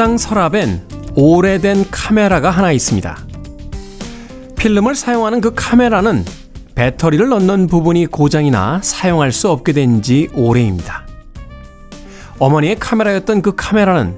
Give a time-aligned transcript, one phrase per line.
[0.00, 3.18] 옥상 서랍엔 오래된 카메라가 하나 있습니다.
[4.56, 6.24] 필름을 사용하는 그 카메라는
[6.74, 11.06] 배터리를 넣는 부분이 고장이 나 사용할 수 없게 된 지 오래입니다.
[12.38, 14.16] 어머니의 카메라였던 그 카메라는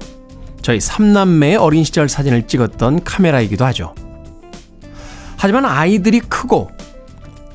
[0.61, 3.93] 저희 삼남매의 어린 시절 사진을 찍었던 카메라이기도 하죠.
[5.35, 6.71] 하지만 아이들이 크고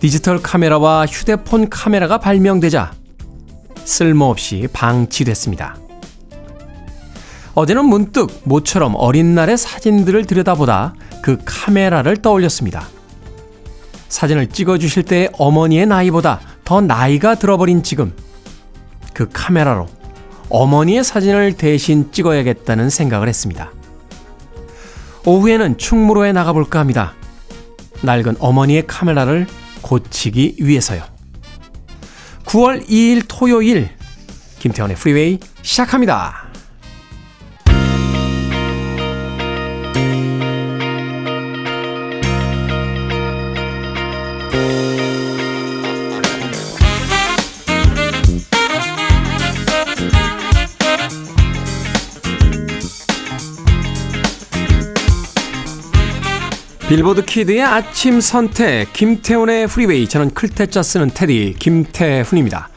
[0.00, 2.92] 디지털 카메라와 휴대폰 카메라가 발명되자
[3.86, 5.87] 쓸모없이 방치됐습니다.
[7.58, 12.86] 어제는 문득 모처럼 어린 날의 사진들을 들여다보다 그 카메라를 떠올렸습니다.
[14.08, 18.14] 사진을 찍어주실 때의 어머니의 나이보다 더 나이가 들어버린 지금
[19.12, 19.88] 그 카메라로
[20.50, 23.72] 어머니의 사진을 대신 찍어야겠다는 생각을 했습니다.
[25.26, 27.14] 오후에는 충무로에 나가볼까 합니다.
[28.02, 29.48] 낡은 어머니의 카메라를
[29.82, 31.02] 고치기 위해서요.
[32.44, 33.90] 9월 2일 토요일
[34.60, 36.47] 김태원의 프리웨이 시작합니다.
[56.88, 62.70] 빌보드 kid의 아침 선택 김태훈의 Freeway 저는 클 태 자 쓰는 테디 김태훈입니다.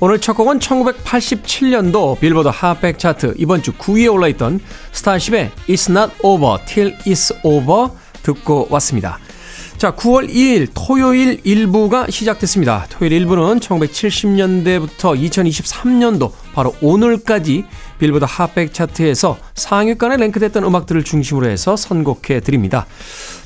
[0.00, 4.60] 오늘 첫 곡은 1987년도 빌보드 핫백 차트 이번 주 9위에 올라있던
[4.92, 7.88] Starship의 It's Not Over Till It's Over
[8.22, 9.18] 듣고 왔습니다.
[9.78, 12.86] 자, 9월 2일 토요일 1부가 시작됐습니다.
[12.90, 17.64] 토요일 1부는 1970년대부터 2023년도 바로 오늘까지
[17.98, 22.86] 빌보드 핫백 차트에서 상위권에 랭크됐던 음악들을 중심으로 해서 선곡해 드립니다.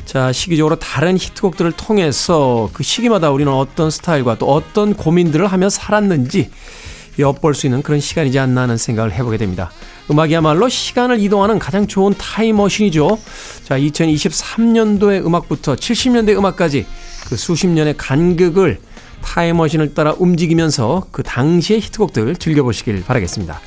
[0.08, 6.50] 자, 시기적으로 다른 히트곡들을 통해서 그 시기마다 우리는 어떤 스타일과 또 어떤 고민들을 하며 살았는지
[7.18, 9.70] 엿볼 수 있는 그런 시간이지 않나 하는 생각을 해보게 됩니다.
[10.10, 13.18] 음악이야말로 시간을 이동하는 가장 좋은 타임머신이죠.
[13.64, 16.86] 자, 2023년도의 음악부터 70년대 음악까지
[17.28, 18.80] 그 수십 년의 간극을
[19.20, 23.60] 타임머신을 따라 움직이면서 그 당시의 히트곡들 즐겨보시길 바라겠습니다.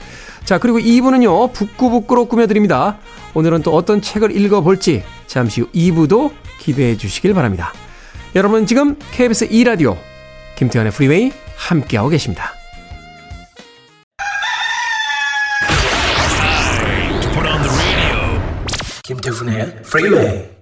[0.43, 2.97] 자, 그리고 2부는요, 북구북구로 꾸며드립니다.
[3.35, 7.71] 오늘은 또 어떤 책을 읽어볼지 잠시 후 2부도 기대해 주시길 바랍니다.
[8.35, 9.97] 여러분 지금 KBS 2라디오
[10.57, 12.51] 김태훈의 Freeway 함께하고 계십니다.
[19.03, 20.60] 김태훈의 Freeway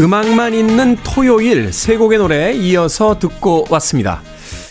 [0.00, 4.22] 음악만 있는 토요일 세 곡의 노래 이어서 듣고 왔습니다.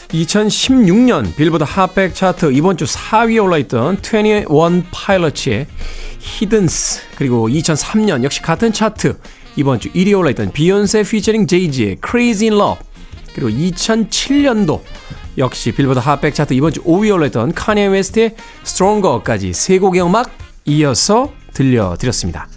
[0.10, 5.68] 2016년 빌보드 핫백 차트 이번 주 4위에 올라있던 21 Pilots의
[6.20, 9.18] Heathens 그리고 2003년 역시 같은 차트
[9.56, 12.84] 이번 주 1위에 올라있던 비욘세 featuring Jay-Z의 Crazy in Love
[13.34, 14.82] 그리고 2007년도
[15.38, 20.32] 역시 빌보드 핫백 차트 이번 주 5위에 올라있던 Kanye West의 Stronger까지 세 곡의 음악
[20.66, 22.50] 이어서 들려드렸습니다.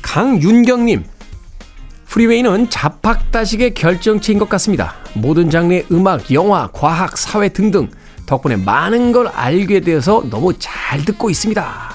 [0.00, 1.04] 강윤경님
[2.10, 4.94] 프리웨이는 자팍다식의 결정체인 것 같습니다.
[5.14, 7.88] 모든 장르의 음악, 영화, 과학, 사회 등등
[8.26, 11.90] 덕분에 많은 걸 알게 되어서 너무 잘 듣고 있습니다.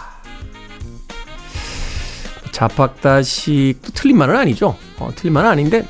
[2.52, 4.78] 자팍다식도 틀린 말은 아니죠.
[4.98, 5.86] 어, 틀린 말은 아닌데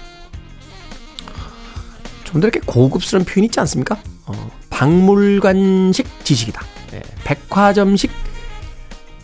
[2.24, 3.98] 좀 더 이렇게 고급스러운 표현이 있지 않습니까?
[4.26, 6.62] 어, 박물관식 지식이다.
[6.94, 8.12] 예, 백화점식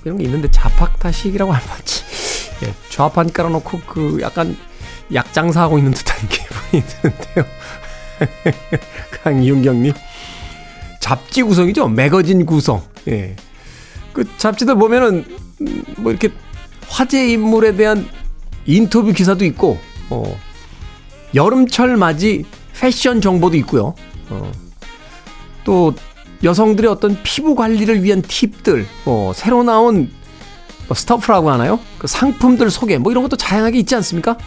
[0.05, 2.03] 이런 게 있는데 자팍다식이라고 하면 맞지.
[2.65, 4.55] 예, 좌판 깔아놓고 그 약간
[5.13, 7.45] 약 장사하고 있는 듯한 기분이 드는데요.
[9.23, 9.93] 강윤경님.
[10.99, 11.87] 잡지 구성이죠.
[11.89, 12.83] 매거진 구성.
[13.07, 13.35] 예.
[14.13, 15.25] 그 잡지들 보면은,
[15.97, 16.29] 뭐 이렇게
[16.87, 18.07] 화제 인물에 대한
[18.65, 19.79] 인터뷰 기사도 있고,
[20.09, 20.37] 어,
[21.33, 23.95] 여름철 맞이 패션 정보도 있고요.
[24.29, 24.51] 어,
[25.63, 25.93] 또
[26.43, 30.11] 여성들의 어떤 피부 관리를 위한 팁들, 뭐 새로 나온
[30.87, 31.79] 뭐 스토프라고 하나요?
[31.99, 34.37] 그 상품들 소개, 뭐 이런 것도 다양하게 있지 않습니까?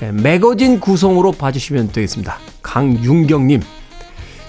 [0.00, 2.38] 네, 매거진 구성으로 봐주시면 되겠습니다.
[2.62, 3.62] 강윤경님,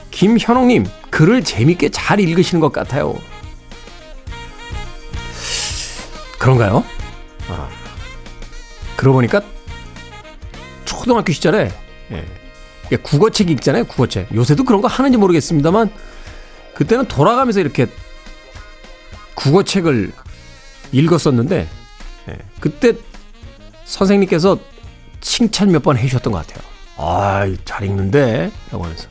[0.09, 3.18] 김현옥님, 글을 재밌게 잘 읽으시는 것 같아요.
[6.39, 6.86] 그런가요?
[7.50, 7.69] 아,
[8.95, 9.42] 그러고 보니까
[10.86, 11.69] 초등학교 시절에
[12.92, 13.83] 예, 국어책 읽잖아요.
[13.86, 14.33] 국어책.
[14.33, 15.92] 요새도 그런 거 하는지 모르겠습니다만
[16.75, 17.88] 그때는 돌아가면서 이렇게
[19.36, 20.13] 국어책을
[20.94, 21.68] 읽었었는데
[22.30, 22.94] 예, 그때
[23.83, 24.70] 선생님께서
[25.21, 26.63] 칭찬 몇 번 해주셨던 것 같아요.
[26.97, 28.51] 아, 잘 읽는데?
[28.71, 29.07] 라고 하면서.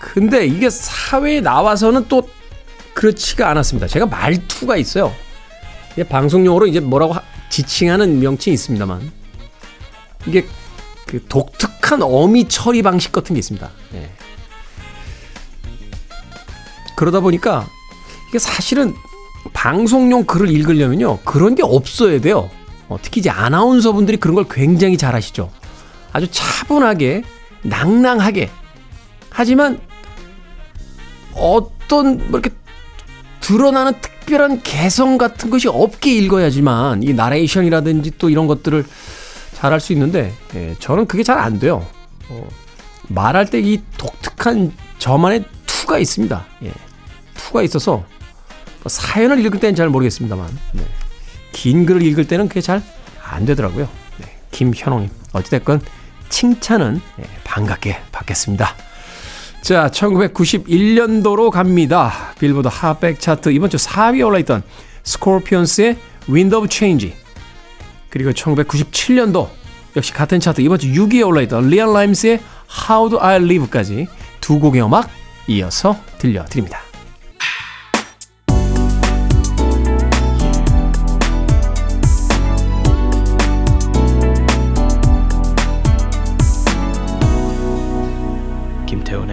[0.00, 2.28] 근데 이게 사회에 나와서는 또
[2.94, 3.86] 그렇지가 않았습니다.
[3.88, 5.12] 제가 말투가 있어요.
[6.08, 7.16] 방송용어로 이제 뭐라고
[7.50, 9.10] 지칭하는 명칭이 있습니다만
[10.26, 10.46] 이게
[11.06, 13.68] 그 독특한 어미 처리 방식 같은 게 있습니다.
[13.94, 14.10] 예.
[16.96, 17.66] 그러다 보니까
[18.28, 18.94] 이게 사실은
[19.52, 22.50] 방송용 글을 읽으려면요 그런 게 없어야 돼요.
[22.88, 25.50] 어, 특히 이제 아나운서분들이 그런 걸 굉장히 잘 하시죠.
[26.12, 27.22] 아주 차분하게
[27.62, 28.50] 낭낭하게
[29.30, 29.80] 하지만
[31.34, 32.50] 어떤 뭐 이렇게
[33.40, 38.84] 드러나는 특별한 개성 같은 것이 없게 읽어야지만 이 나레이션이라든지 또 이런 것들을
[39.54, 41.86] 잘할 수 있는데 예, 저는 그게 잘 안 돼요.
[42.28, 42.46] 어,
[43.08, 46.44] 말할 때 이 독특한 저만의 투가 있습니다.
[46.64, 46.72] 예,
[47.34, 48.04] 투가 있어서
[48.82, 50.82] 뭐 사연을 읽을 때는 잘 모르겠습니다만 네,
[51.52, 52.82] 긴 글을 읽을 때는 그게 잘
[53.30, 53.88] 안 되더라고요.
[54.18, 55.80] 네, 김현홍님 어찌됐건
[56.28, 58.74] 칭찬은 예, 반갑게 받겠습니다.
[59.62, 62.32] 자, 1991년도로 갑니다.
[62.38, 64.62] 빌보드 핫백 차트 이번 주 4위에 올라있던
[65.02, 65.96] Scorpions의
[66.28, 67.14] Wind of Change
[68.10, 69.48] 그리고 1997년도
[69.96, 72.40] 역시 같은 차트 이번 주 6위에 올라있던 리앤 라임스의
[72.88, 74.06] How Do I Live까지
[74.40, 75.10] 두 곡의 음악
[75.48, 76.87] 이어서 들려드립니다.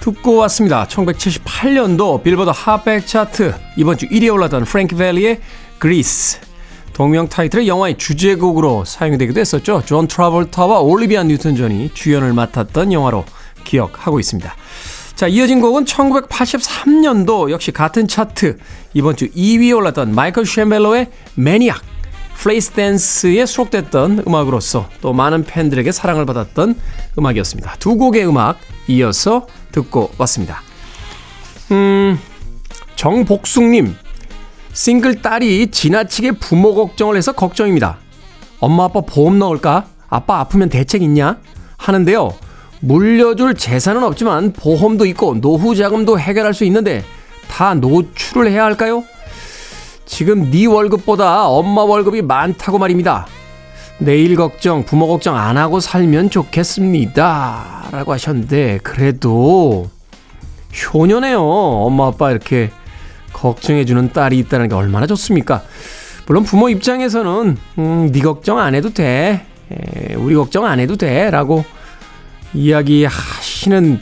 [0.00, 0.86] 듣고 왔습니다.
[0.86, 5.40] 1978년도 빌보드 핫백 차트 이번 주 1위에 올랐던 프랭크 벨리의
[5.78, 6.40] 그리스
[6.92, 9.82] 동명 타이틀의 영화의 주제곡으로 사용되기도 했었죠.
[9.86, 13.24] 존 트라볼타와 올리비아 뉴턴 존이 주연을 맡았던 영화로
[13.64, 14.54] 기억하고 있습니다.
[15.14, 18.58] 자, 이어진 곡은 1983년도 역시 같은 차트
[18.94, 21.82] 이번 주 2위에 올랐던 마이클 셈벨로의 Maniac
[22.36, 26.76] Flashdance에 수록됐던 음악으로서 또 많은 팬들에게 사랑을 받았던
[27.18, 27.76] 음악이었습니다.
[27.80, 30.62] 두 곡의 음악 이어서 듣고 왔습니다.
[31.70, 32.18] 음,
[32.96, 33.94] 정복숙님,
[34.72, 37.98] 싱글 딸이 지나치게 부모 걱정을 해서 걱정입니다.
[38.60, 39.86] 엄마 아빠 보험 넣을까?
[40.08, 41.38] 아빠 아프면 대책 있냐?
[41.76, 42.34] 하는데요.
[42.80, 47.04] 물려줄 재산은 없지만 보험도 있고 노후 자금도 해결할 수 있는데
[47.48, 49.04] 다 노출을 해야 할까요?
[50.06, 53.26] 지금 네 월급보다 엄마 월급이 많다고 말입니다.
[53.98, 57.88] 내일 걱정, 부모 걱정 안 하고 살면 좋겠습니다.
[57.90, 59.90] 라고 하셨는데, 그래도
[60.94, 61.40] 효녀네요.
[61.42, 62.70] 엄마, 아빠 이렇게
[63.32, 65.62] 걱정해주는 딸이 있다는 게 얼마나 좋습니까?
[66.26, 69.46] 물론 부모 입장에서는, 음, 네 걱정 안 해도 돼.
[69.72, 71.30] 에, 우리 걱정 안 해도 돼.
[71.30, 71.64] 라고
[72.54, 74.00] 이야기하시는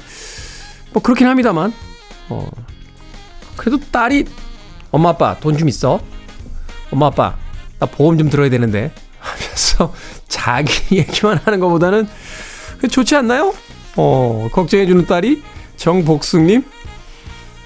[0.93, 1.73] 뭐 그렇긴 합니다만
[2.29, 2.49] 어
[3.57, 4.25] 그래도 딸이
[4.93, 5.99] 엄마 아빠 돈 좀 있어
[6.93, 7.37] 엄마 아빠
[7.81, 8.93] 나 보험 좀 들어야 되는데
[9.57, 9.93] 하면서
[10.29, 12.07] 자기 얘기만 하는 것보다는
[12.91, 13.55] 좋지 않나요?
[13.97, 15.43] 어 걱정해주는 딸이
[15.77, 16.63] 정복숙님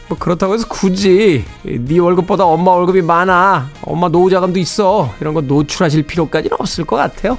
[0.08, 5.40] 뭐 그렇다고 해서 굳이 네 월급보다 엄마 월급이 많아 엄마 노후 자금도 있어 이런 거
[5.40, 7.36] 노출하실 필요까지는 없을 것 같아요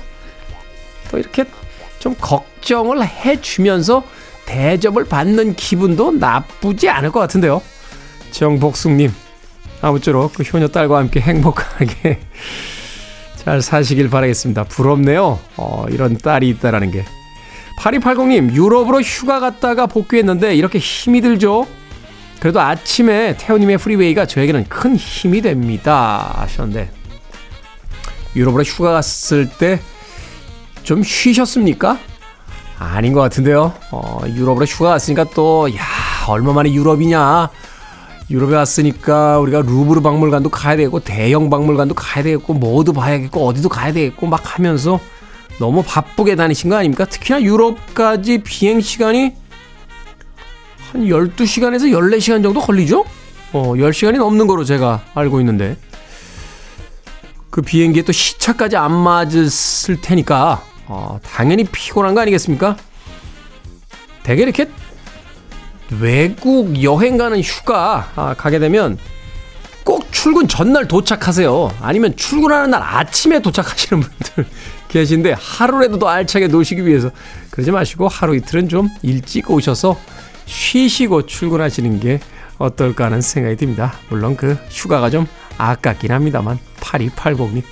[1.10, 1.46] 또 이렇게
[2.00, 4.04] 좀 걱정을 해주면서
[4.46, 7.62] 대접을 받는 기분도 나쁘지 않을 것 같은데요.
[8.32, 9.14] 정복숙님,
[9.82, 12.20] 아무쪼록 그 효녀 딸과 함께 행복하게
[13.44, 14.66] 잘 사시길 바라겠습니다.
[14.66, 15.40] 부럽네요.
[15.58, 17.06] 어, 이런 딸이 있다라는 게.
[17.80, 21.68] 8280님, 유럽으로 휴가 갔다가 복귀했는데 이렇게 힘이 들죠?
[22.40, 26.34] 그래도 아침에 태우님의 프리웨이가 저에게는 큰 힘이 됩니다.
[26.38, 26.92] 하셨는데,
[28.36, 29.80] 유럽으로 휴가 갔을 때
[30.84, 32.00] 좀 쉬셨습니까?
[32.80, 33.74] 아닌 것 같은데요.
[33.92, 35.82] 어, 유럽으로 휴가 갔으니까 또, 야,
[36.28, 37.50] 얼마만에 유럽이냐.
[38.32, 43.92] 유럽에 왔으니까 우리가 루브르 박물관도 가야 되고, 대형 박물관도 가야 되겠고, 뭐도 봐야겠고, 어디도 가야
[43.92, 45.00] 되겠고, 막 하면서
[45.60, 47.06] 너무 바쁘게 다니신 거 아닙니까?
[47.06, 49.34] 특히나 유럽까지 비행 시간이
[50.92, 53.06] 한 12시간에서 14시간 정도 걸리죠?
[53.54, 55.78] 어, 10시간이 넘는 거로 제가 알고 있는데.
[57.50, 62.78] 그 비행기에 또 시차까지 안 맞았을 테니까 어, 당연히 피곤한 거 아니겠습니까?
[64.24, 64.70] 대개 이렇게
[66.00, 68.98] 외국 여행 가는 휴가 아, 가게 되면
[69.84, 71.76] 꼭 출근 전날 도착하세요.
[71.82, 74.46] 아니면 출근하는 날 아침에 도착하시는 분들
[74.88, 77.12] 계신데 하루라도 더 알차게 노시기 위해서
[77.50, 79.98] 그러지 마시고 하루 이틀은 좀 일찍 오셔서
[80.46, 82.20] 쉬시고 출근하시는 게
[82.58, 83.94] 어떨까 하는 생각이 듭니다.
[84.10, 85.26] 물론 그 휴가가 좀
[85.58, 87.64] 아깝긴 합니다만 8280님.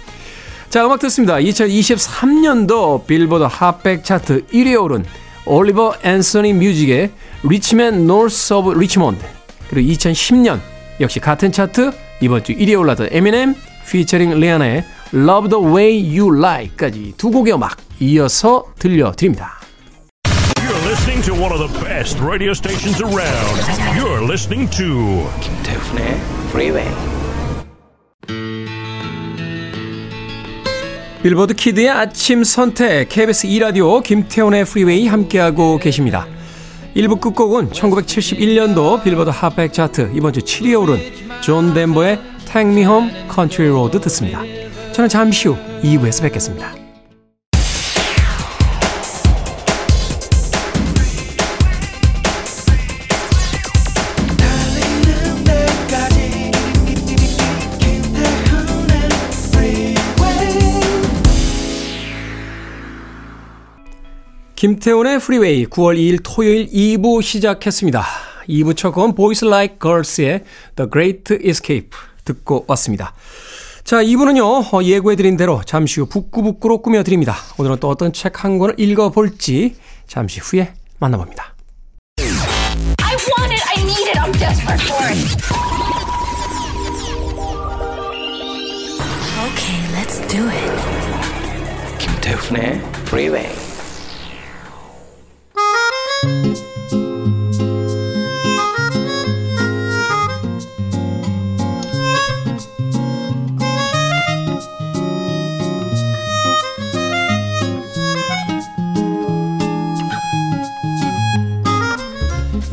[0.69, 1.35] 자, 음악 듣습니다.
[1.35, 5.05] 2023년도 빌보드 핫백 차트 1위에 오른
[5.45, 7.11] 올리버 앤서니 Music의
[7.43, 9.23] Rich Men North of Richmond
[9.69, 10.59] 그리고 2010년
[10.99, 11.91] 역시 같은 차트
[12.21, 13.55] 이번 주 1위에 올랐던 에미넴
[13.89, 19.57] 피처링 리아나의 Love the Way You Lie까지 두 곡의 음악 이어서 들려드립니다.
[20.57, 23.61] You're listening to one of the best radio stations around.
[23.97, 26.19] You're listening to 김태훈의
[26.49, 26.89] Freeway.
[31.23, 36.27] 빌보드 kid의 아침 선택 KBS 2라디오 김태훈의 Freeway 함께하고 계십니다.
[36.95, 40.97] 1부 끝곡은 1971년도 빌보드 핫백 차트 이번 주 7위에 오른
[41.41, 44.41] 존 덴버의 Take Me Home Country Road 듣습니다.
[44.91, 46.78] 저는 잠시 후 2부에서 뵙겠습니다.
[64.59, 68.03] 김태훈의 프리웨이 9월 2일 토요일 2부 시작했습니다.
[68.49, 70.43] 2부 첫 곡은 Boys Like Girls의
[70.75, 71.91] The Great Escape
[72.25, 73.13] 듣고 왔습니다.
[73.85, 77.37] 자, 2부는요, 예고해드린 대로 잠시 후 북구북구로 꾸며드립니다.
[77.57, 81.55] 오늘은 또 어떤 책 한 권을 읽어볼지 잠시 후에 만나봅니다.
[82.17, 83.63] I want it.
[83.65, 84.19] I need it.
[84.19, 85.37] I'm desperate for it.
[89.39, 91.97] Okay, let's do it.
[91.97, 93.68] 김태훈의 Freeway.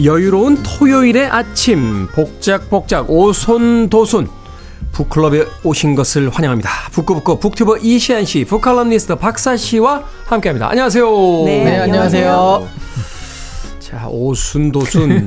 [0.04, 4.28] 여유로운 토요일의 아침 복작복작 오손도손
[4.92, 6.70] 북클럽에 오신 것을 환영합니다.
[6.92, 10.70] 북구북구 북튜버 이시안 씨, 북칼럼니스트 박사 씨와 함께합니다.
[10.70, 11.06] 안녕하세요.
[11.44, 12.68] 네, 네, 안녕하세요.
[13.86, 15.26] 자 오순도순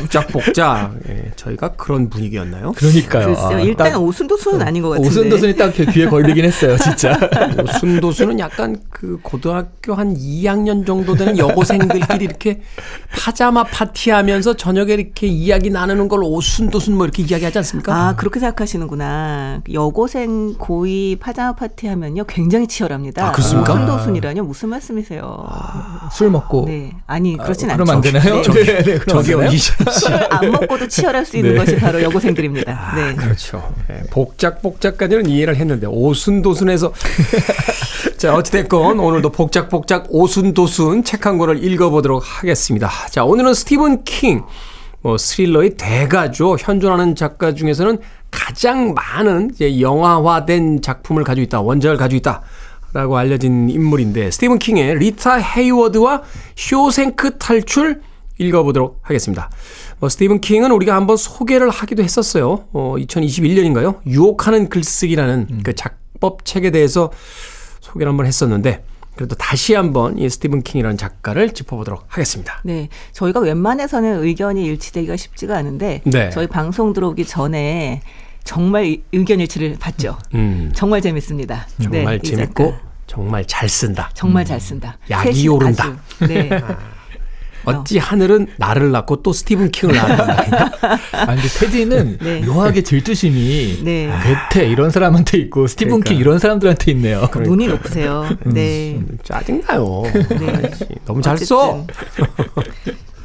[0.00, 2.72] 복작복작 예, 저희가 그런 분위기였나요?
[2.72, 3.26] 그러니까요.
[3.26, 3.46] 글쎄요.
[3.46, 5.08] 아, 일단 딱 오순도순은 아닌 것 같은데.
[5.08, 7.16] 오순도순이 딱 귀에 걸리긴 했어요, 진짜.
[7.62, 12.60] 오순도순은 약간 그 고등학교 한 2학년 정도 되는 여고생들끼리 이렇게
[13.16, 17.94] 파자마 파티하면서 저녁에 이렇게 이야기 나누는 걸 오순도순 뭐 이렇게 이야기하지 않습니까?
[17.94, 19.62] 아, 그렇게 생각하시는구나.
[19.72, 22.24] 여고생 고이 파자마 파티 하면요.
[22.24, 23.28] 굉장히 치열합니다.
[23.28, 23.74] 아, 그렇습니까?
[23.74, 24.42] 오순도순이라뇨?
[24.42, 25.46] 무슨 말씀이세요?
[26.10, 26.64] 술 먹고.
[26.66, 26.90] 네.
[27.06, 27.84] 아니, 그렇진 아, 않 죠.
[27.84, 28.42] 그러면 안 되나요?
[28.42, 28.64] 네.
[28.64, 29.40] 네, 네, 저기요
[30.30, 31.58] 안 먹고도 치열할 수 있는 네.
[31.58, 32.92] 것이 바로 여고생들입니다.
[32.96, 33.14] 네.
[33.14, 33.74] 그렇죠.
[33.90, 36.92] 예, 복작복작까지는 이해를 했는데 오순도순에서
[38.16, 42.90] 자 어찌됐건 오늘도 복작복작 오순도순 책 한 권을 읽어보도록 하겠습니다.
[43.10, 44.42] 자 오늘은 스티븐 킹
[45.06, 46.56] 뭐 스릴러의 대가죠.
[46.58, 47.98] 현존하는 작가 중에서는
[48.32, 51.60] 가장 많은 이제 영화화된 작품을 가지고 있다.
[51.60, 52.42] 원작을 가지고 있다.
[52.96, 56.22] 라고 알려진 인물인데 스티븐 킹의 리타 헤이워드와
[56.56, 58.00] 쇼생크 탈출
[58.38, 59.50] 읽어보도록 하겠습니다.
[60.00, 62.64] 뭐 스티븐 킹은 우리가 한번 소개를 하기도 했었어요.
[62.72, 63.98] 어, 2021년인가요?
[64.06, 67.10] 유혹하는 글쓰기라는 그 작법 책에 대해서
[67.80, 68.82] 소개를 한번 했었는데
[69.14, 72.60] 그래도 다시 한번 이 스티븐 킹이라는 작가를 짚어보도록 하겠습니다.
[72.64, 72.88] 네.
[73.12, 76.30] 저희가 웬만해서는 의견이 일치되기가 쉽지가 않은데 네.
[76.30, 78.00] 저희 방송 들어오기 전에
[78.44, 80.16] 정말 의- 의견 일치를 봤죠.
[80.34, 81.66] 음, 정말 재밌습니다.
[81.82, 82.85] 정말 네, 이 재밌고.
[83.06, 84.10] 정말 잘 쓴다.
[84.14, 84.98] 정말 잘 쓴다.
[85.10, 85.84] 약이 셋이 오른다.
[86.20, 86.50] 아주, 네.
[87.64, 90.36] 어찌 하늘은 나를 낳고 또 스티븐 킹을 낳았나.
[91.12, 92.40] 아, 근데 테디는 네.
[92.42, 94.08] 묘하게 질투심이 네.
[94.50, 96.10] 괴테 이런 사람한테 있고 스티븐 그러니까.
[96.10, 97.28] 킹 이런 사람들한테 있네요.
[97.34, 98.28] 눈이 높으세요.
[98.44, 99.00] 네.
[99.24, 100.02] 짜증나요.
[100.38, 100.70] 네.
[101.04, 101.84] 너무 잘 써.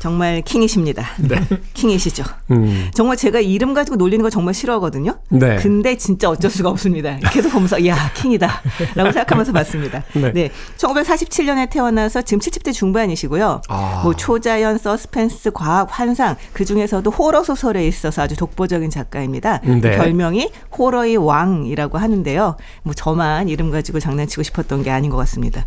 [0.01, 1.05] 정말 킹이십니다.
[1.75, 2.24] 킹이시죠.
[2.50, 5.20] 음, 정말 제가 이름 가지고 놀리는 거 정말 싫어하거든요.
[5.29, 5.58] 네.
[5.58, 7.20] 근데 진짜 어쩔 수가 없습니다.
[7.31, 8.50] 계속 보면서 야 킹이다
[8.96, 10.03] 라고 생각하면서 봤습니다.
[10.13, 10.34] 네.
[10.34, 10.51] 네.
[10.77, 13.62] 1947년에 태어나서 지금 70대 중반이시고요.
[13.70, 14.01] 아.
[14.03, 19.60] 뭐 초자연, 서스펜스, 과학, 환상 그 중에서도 호러 소설에 있어서 아주 독보적인 작가입니다.
[19.60, 19.81] 네.
[19.81, 22.58] 별명이 호러의 왕이라고 하는데요.
[22.81, 25.63] 뭐 저만 이름 가지고 장난치고 싶었던 게 아닌 것 같습니다.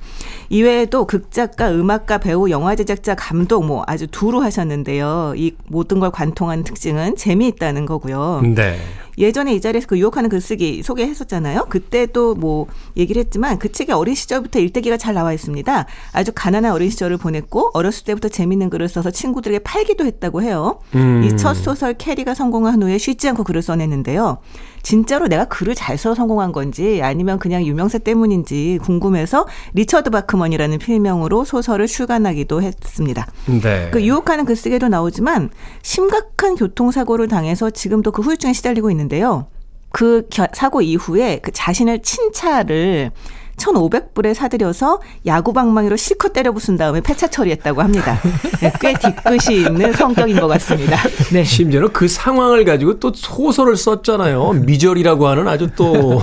[0.49, 5.35] 이외에도 극작가, 음악가, 배우, 영화 제작자, 감독 뭐 아주 두루 하셨는데요.
[5.37, 8.43] 이 모든 걸 관통하는 특징은 재미있다는 거고요.
[8.54, 8.78] 네.
[9.19, 11.66] 예전에 이 자리에서 그 유혹하는 글쓰기 소개했었잖아요.
[11.69, 12.66] 그때도 뭐
[12.97, 15.87] 얘기를 했지만 그 책에 어린 시절부터 일대기가 잘 나와 있습니다.
[16.12, 20.81] 아주 가난한 어린 시절을 보냈고 어렸을 때부터 재밌는 글을 써서 친구들에게 팔기도 했다고 해요.
[20.95, 21.23] 음.
[21.25, 24.38] 이 첫 소설 캐리가 성공한 후에 쉬지 않고 글을 써냈는데요.
[24.85, 31.87] 진짜로 내가 글을 잘써 성공한 건지 아니면 그냥 유명세 때문인지 궁금해서 리처드 바크먼이라는 필명으로 소설을
[31.88, 33.26] 출간하기도 했습니다.
[33.62, 33.88] 네.
[33.91, 35.49] 그 유혹하는 글쓰기도 나오지만
[35.83, 39.47] 심각한 교통사고를 당해서 지금도 그 후유증에 시달리고 있는데요.
[39.91, 43.11] 그 겨- 사고 이후에 그 자신을 친 차를
[43.56, 48.20] 1,500불에 사들여서 야구방망이로 실컷 때려 부순 다음에 폐차 처리했다고 합니다.
[48.61, 50.96] 네, 꽤 뒤끝이 있는 성격인 것 같습니다.
[51.32, 51.44] 네.
[51.44, 54.52] 심지어는 그 상황을 가지고 또 소설을 썼잖아요.
[54.64, 56.23] 미저리라고 하는 아주 또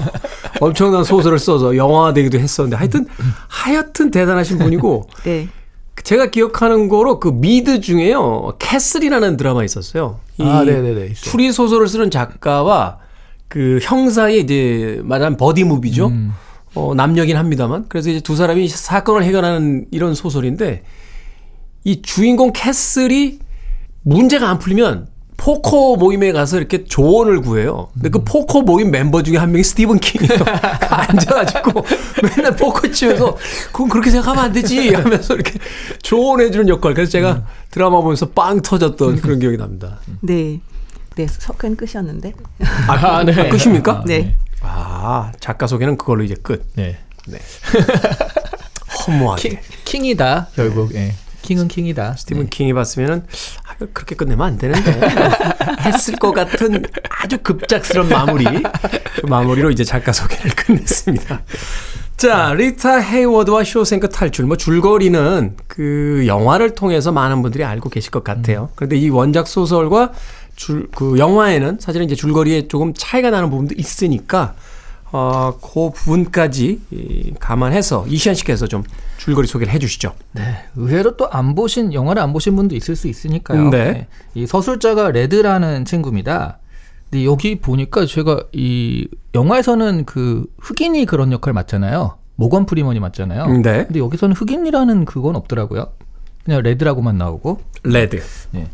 [0.59, 3.05] 엄청난 소설을 써서 영화되기도 했었는데 하여튼
[3.47, 5.47] 하여튼 대단하신 분이고 네.
[6.03, 8.53] 제가 기억하는 거로 그 미드 중에요.
[8.59, 10.19] 캐슬이라는 드라마 있었어요.
[10.37, 11.13] 이 아, 네네네, 있어요.
[11.13, 12.97] 추리 소설을 쓰는 작가와
[13.47, 16.07] 그 형사의 이제 말하면 버디 무비죠.
[16.07, 16.33] 음.
[16.73, 17.85] 어, 남녀긴 합니다만.
[17.89, 20.83] 그래서 이제 두 사람이 사건을 해결하는 이런 소설인데
[21.83, 23.39] 이 주인공 캐슬이
[24.03, 27.89] 문제가 안 풀리면 포커 모임에 가서 이렇게 조언을 구해요.
[27.93, 30.37] 근데 그 포커 모임 멤버 중에 한 명이 스티븐 킹이에요.
[30.87, 31.83] 앉아가지고
[32.37, 33.35] 맨날 포커 치면서
[33.71, 35.57] 그건 그렇게 생각하면 안 되지 하면서 이렇게
[36.03, 36.93] 조언해주는 역할.
[36.93, 39.97] 그래서 제가 드라마 보면서 빵 터졌던 그런 기억이 납니다.
[40.21, 40.59] 네.
[41.15, 42.33] 네, 석은 끝이었는데.
[42.87, 43.49] 아, 네.
[43.49, 44.03] 끝입니까?
[44.05, 44.35] 네.
[44.61, 46.65] 아, 작가 소개는 그걸로 이제 끝.
[46.75, 46.97] 네.
[49.07, 49.49] 허무하게.
[49.49, 50.93] 킹, 킹이다 결국.
[50.95, 51.13] 예.
[51.41, 52.15] 킹은 킹이다.
[52.17, 53.25] 스티븐 킹이 봤으면은
[53.67, 54.99] 아, 그렇게 끝내면 안 되는데
[55.81, 61.41] 했을 것 같은 아주 급작스러운 마무리 그 마무리로 이제 작가 소개를 끝냈습니다.
[62.17, 68.23] 자 리타 헤이워드와 쇼생크 탈출 뭐 줄거리는 그 영화를 통해서 많은 분들이 알고 계실 것
[68.23, 68.69] 같아요.
[68.75, 70.11] 그런데 이 원작 소설과
[70.65, 74.53] 줄 그 영화에는 사실은 이제 줄거리에 조금 차이가 나는 부분도 있으니까
[75.13, 78.83] 어, 그 부분까지 이, 감안해서 이시한 씨께서 좀
[79.17, 80.13] 줄거리 소개를 해주시죠.
[80.33, 80.41] 네,
[80.75, 83.69] 의외로 또 안 보신 영화를 안 보신 분도 있을 수 있으니까요.
[83.69, 84.07] 네.
[84.35, 86.59] 이 서술자가 레드라는 친구입니다.
[87.09, 92.17] 근데 여기 보니까 제가 이 영화에서는 그 흑인이 그런 역할 맡잖아요.
[92.35, 93.47] 모건 프리먼이 맡잖아요.
[93.61, 93.85] 네.
[93.85, 95.87] 근데 여기서는 흑인이라는 그건 없더라고요.
[96.45, 97.59] 그냥 레드라고만 나오고.
[97.83, 98.21] 레드.
[98.51, 98.67] 네.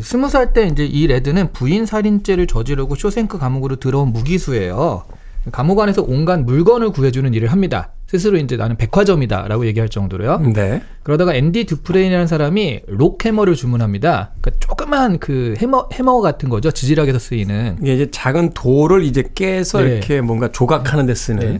[0.00, 5.04] 스무 살 때 이제 이 레드는 부인 살인죄를 저지르고 쇼생크 감옥으로 들어온 무기수예요.
[5.50, 7.90] 감옥 안에서 온갖 물건을 구해주는 일을 합니다.
[8.06, 10.38] 스스로 이제 나는 백화점이다라고 얘기할 정도로요.
[10.54, 10.82] 네.
[11.02, 14.32] 그러다가 앤디 듀프레인이라는 사람이 rock hammer를 주문합니다.
[14.40, 16.70] 그러니까 조그만 그 해머 해머 같은 거죠.
[16.70, 17.78] 지질학에서 쓰이는.
[17.80, 19.92] 이게 이제 작은 돌을 이제 깨서 네.
[19.92, 21.54] 이렇게 뭔가 조각하는 데 쓰는.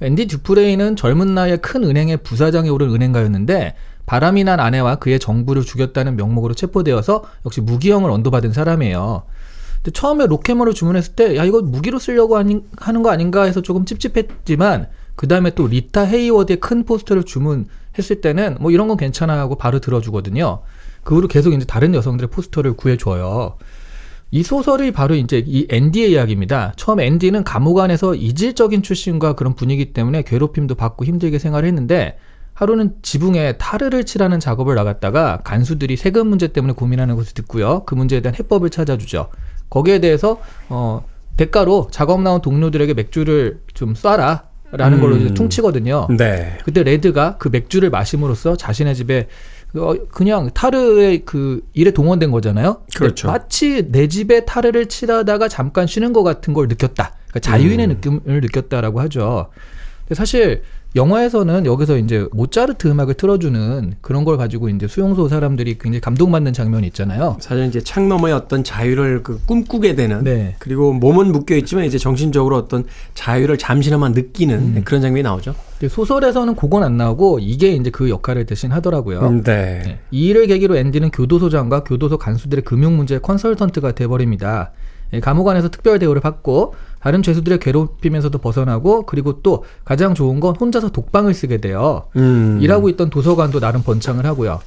[0.00, 0.06] 네.
[0.06, 3.74] 앤디 듀프레인은 젊은 나이에 큰 은행의 부사장에 오른 은행가였는데
[4.12, 9.22] 바람이 난 아내와 그의 정부를 죽였다는 명목으로 체포되어서 역시 무기형을 언도받은 사람이에요.
[9.76, 13.86] 근데 처음에 rock hammer를 주문했을 때 야 이거 무기로 쓰려고 하는 거 아닌가 해서 조금
[13.86, 19.56] 찝찝했지만 그 다음에 또 리타 헤이워드의 큰 포스터를 주문했을 때는 뭐 이런 건 괜찮아 하고
[19.56, 20.60] 바로 들어주거든요.
[21.04, 23.56] 그 후로 계속 이제 다른 여성들의 포스터를 구해줘요.
[24.30, 26.74] 이 소설이 바로 이제 이 앤디의 이야기입니다.
[26.76, 32.18] 처음 앤디는 감옥 안에서 이질적인 출신과 그런 분위기 때문에 괴롭힘도 받고 힘들게 생활을 했는데
[32.54, 37.84] 하루는 지붕에 타르를 칠하는 작업을 나갔다가 간수들이 세금 문제 때문에 고민하는 것을 듣고요.
[37.84, 39.28] 그 문제에 대한 해법을 찾아주죠.
[39.70, 41.04] 거기에 대해서 어
[41.36, 45.34] 대가로 작업 나온 동료들에게 맥주를 좀 쏴라 라는 걸로 이제 음.
[45.34, 46.08] 퉁치거든요.
[46.16, 46.58] 네.
[46.64, 49.28] 그때 레드가 그 맥주를 마심으로써 자신의 집에
[49.74, 52.82] 어, 그냥 타르의 그 일에 동원된 거잖아요.
[52.84, 53.28] 근데 그렇죠.
[53.28, 57.14] 마치 내 집에 타르를 칠하다가 잠깐 쉬는 것 같은 걸 느꼈다.
[57.28, 57.88] 그러니까 자유인의 음.
[57.90, 59.50] 느낌을 느꼈다라고 하죠.
[60.00, 60.62] 근데 사실
[60.94, 66.86] 영화에서는 여기서 이제 모차르트 음악을 틀어주는 그런 걸 가지고 이제 수용소 사람들이 굉장히 감동받는 장면이
[66.88, 67.38] 있잖아요.
[67.40, 70.54] 사실 이제 창 너머의 어떤 자유를 그 꿈꾸게 되는 네.
[70.58, 74.82] 그리고 몸은 묶여 있지만 이제 정신적으로 어떤 자유를 잠시나마 느끼는 음.
[74.84, 75.54] 그런 장면이 나오죠.
[75.88, 79.42] 소설에서는 그건 안 나오고 이게 이제 그 역할을 대신 하더라고요.
[79.42, 79.82] 네.
[79.84, 79.98] 네.
[80.10, 84.72] 이 일을 계기로 앤디는 교도소장과 교도소 간수들의 금융 문제 컨설턴트가 돼버립니다.
[85.12, 90.54] 예, 감옥 안에서 특별 대우를 받고 다른 죄수들의 괴롭히면서도 벗어나고 그리고 또 가장 좋은 건
[90.54, 92.04] 혼자서 독방을 쓰게 돼요.
[92.14, 92.60] 음.
[92.62, 94.60] 일하고 있던 도서관도 나름 번창을 하고요.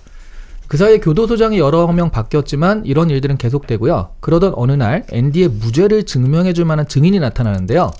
[0.67, 4.09] 그 사이에 교도소장이 여러 명 바뀌었지만 이런 일들은 계속되고요.
[4.19, 7.91] 그러던 어느 날 앤디의 무죄를 증명해줄 만한 증인이 나타나는데요.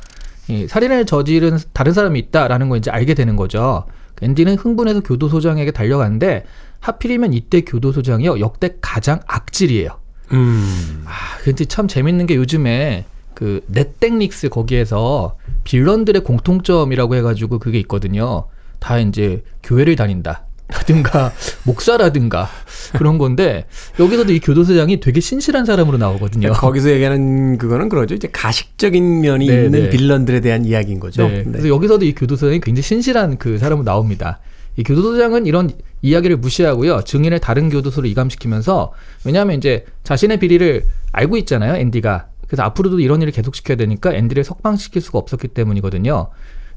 [0.50, 3.86] 이 살인을 저지른 다른 사람이 있다라는 걸 이제 알게 되는 거죠.
[4.22, 6.44] 앤디는 흥분해서 교도소장에게 달려가는데
[6.82, 9.92] 하필이면 이때 교도소장이요 역대 가장 악질이에요.
[10.34, 11.04] 음.
[11.06, 18.48] 아, 근데 참 재밌는 게 요즘에 그 넷땡릭스 거기에서 빌런들의 공통점이라고 해가지고 그게 있거든요.
[18.80, 20.46] 다 이제 교회를 다닌다.
[20.68, 21.32] 라든가
[21.64, 22.50] 목사라든가
[22.94, 23.66] 그런 건데
[24.00, 26.54] 여기서도 이 교도소장이 되게 신실한 사람으로 나오거든요.
[26.54, 28.16] 거기서 얘기하는 그거는 그러죠.
[28.16, 29.90] 이제 가식적인 면이 네, 있는 네.
[29.90, 31.28] 빌런들에 대한 이야기인 거죠.
[31.28, 34.40] 네, 그래서 여기서도 이 교도소장이 굉장히 신실한 그 사람으로 나옵니다.
[34.78, 35.70] 이 교도소장은 이런
[36.02, 37.02] 이야기를 무시하고요.
[37.04, 38.92] 증인을 다른 교도소로 이감시키면서
[39.24, 41.76] 왜냐하면 이제 자신의 비리를 알고 있잖아요.
[41.76, 42.28] 앤디가.
[42.56, 46.30] 그래서 앞으로도 이런 일을 계속 시켜야 되니까 앤디를 석방시킬 수가 없었기 때문이거든요.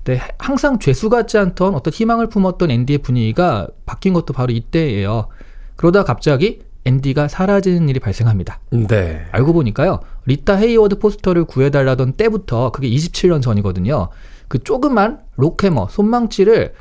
[0.03, 5.29] 근데 항상 죄수 같지 않던 어떤 희망을 품었던 앤디의 분위기가 바뀐 것도 바로 이때예요.
[5.77, 8.59] 그러다 갑자기 앤디가 사라지는 일이 발생합니다.
[8.71, 9.25] 네.
[9.31, 10.01] 알고 보니까요.
[10.27, 14.09] 리타 헤이워드 포스터를 구해달라던 때부터 그게 27년 전이거든요.
[14.49, 16.73] 그 조그만 rock hammer 손망치를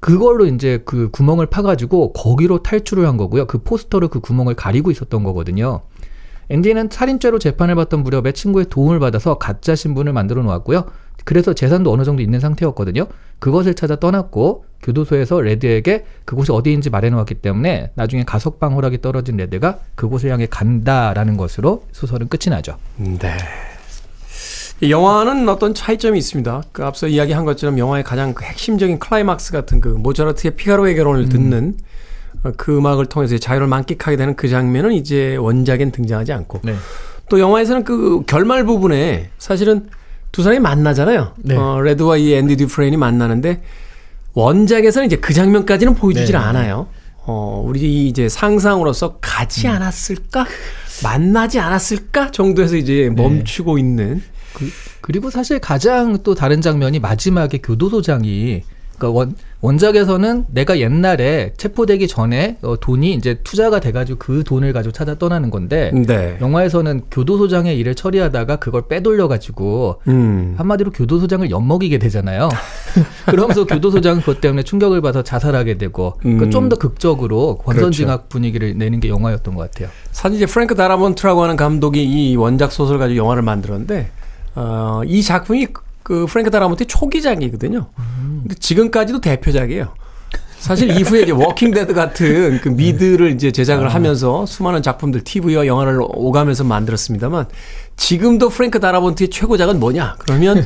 [0.00, 3.46] 그걸로 이제 그 구멍을 파가지고 거기로 탈출을 한 거고요.
[3.46, 5.82] 그 포스터로 그 구멍을 가리고 있었던 거거든요.
[6.52, 10.84] 앤디는 살인죄로 재판을 받던 무렵에 친구의 도움을 받아서 가짜 신분을 만들어 놓았고요.
[11.24, 13.06] 그래서 재산도 어느 정도 있는 상태였거든요.
[13.38, 20.30] 그것을 찾아 떠났고 교도소에서 레드에게 그곳이 어디인지 말해놓았기 때문에 나중에 가석방 허락이 떨어진 레드가 그곳을
[20.30, 22.76] 향해 간다라는 것으로 소설은 끝이 나죠.
[22.98, 23.30] 네.
[24.82, 26.64] 이 영화는 어떤 차이점이 있습니다.
[26.72, 31.76] 그 앞서 이야기한 것처럼 영화의 가장 그 핵심적인 클라이막스 같은 그 모차르트의 피가로의 결혼을 듣는
[31.78, 31.92] 어,
[32.56, 36.74] 그 음악을 통해서 자유를 만끽하게 되는 그 장면은 이제 원작엔 등장하지 않고 네.
[37.28, 39.88] 또 영화에서는 그 결말 부분에 사실은
[40.32, 41.34] 두 사람이 만나잖아요.
[41.38, 41.56] 네.
[41.56, 43.62] 어, 레드와 이 앤디 듀프레인이 만나는데
[44.34, 46.38] 원작에서는 이제 그 장면까지는 보여주질 네.
[46.38, 46.88] 않아요.
[47.24, 49.74] 어, 우리 이제 상상으로서 가지 음.
[49.74, 50.46] 않았을까?
[51.04, 52.30] 만나지 않았을까?
[52.30, 53.22] 정도에서 이제 네.
[53.22, 54.22] 멈추고 있는.
[54.54, 58.62] 그, 그리고 사실 가장 또 다른 장면이 마지막에 교도소장이
[59.02, 64.92] 그러니까 원, 원작에서는 내가 옛날에 체포되기 전에 어, 돈이 이제 투자가 돼가지고 그 돈을 가지고
[64.92, 66.38] 찾아 떠나는 건데 네.
[66.40, 70.54] 영화에서는 교도소장의 일을 처리하다가 그걸 빼돌려가지고 음.
[70.56, 72.48] 한마디로 교도소장을 엿먹이게 되잖아요.
[73.26, 76.50] 그러면서 교도소장은 그것 때문에 충격을 받아 자살하게 되고 그러니까 음.
[76.50, 77.80] 좀더 극적으로 그렇죠.
[77.80, 79.88] 권선징악 분위기를 내는 게 영화였던 것 같아요.
[80.12, 84.10] 사실 이제 프랭크 다라몬트라고 하는 감독이 이 원작 소설 가지고 영화를 만들었는데
[84.54, 85.66] 어, 이 작품이
[86.02, 87.86] 그 프랭크 다라본트의 초기작이거든요.
[88.42, 89.94] 근데 지금까지도 대표작이에요.
[90.58, 95.98] 사실 이후에 이제 워킹 데드 같은 그 미드를 이제 제작을 하면서 수많은 작품들 TV와 영화를
[96.00, 97.46] 오가면서 만들었습니다만
[97.96, 100.14] 지금도 프랭크 다라본트의 최고작은 뭐냐?
[100.20, 100.64] 그러면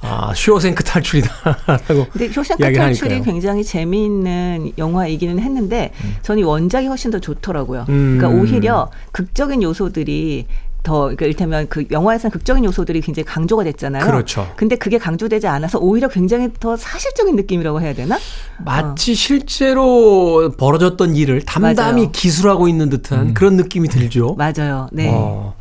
[0.00, 3.20] 아, 쇼생크 탈출이다라고 근데 이야기를 탈출이.
[3.22, 5.92] 굉장히 재미있는 영화이기는 했는데
[6.22, 7.84] 저는 이 원작이 훨씬 더 좋더라고요.
[7.90, 8.16] 음.
[8.18, 10.46] 그러니까 오히려 극적인 요소들이
[10.84, 14.04] 더 그러니까 이를테면 그 영화에서는 극적인 요소들이 굉장히 강조가 됐잖아요.
[14.04, 14.52] 그렇죠.
[14.54, 18.16] 근데 그게 강조되지 않아서 오히려 굉장히 더 사실적인 느낌이라고 해야 되나?
[18.64, 22.12] 마치 실제로 벌어졌던 일을 담담히 맞아요.
[22.12, 24.36] 기술하고 있는 듯한 그런 느낌이 들죠.
[24.36, 24.88] 맞아요.
[24.92, 25.10] 네.
[25.10, 25.56] 어,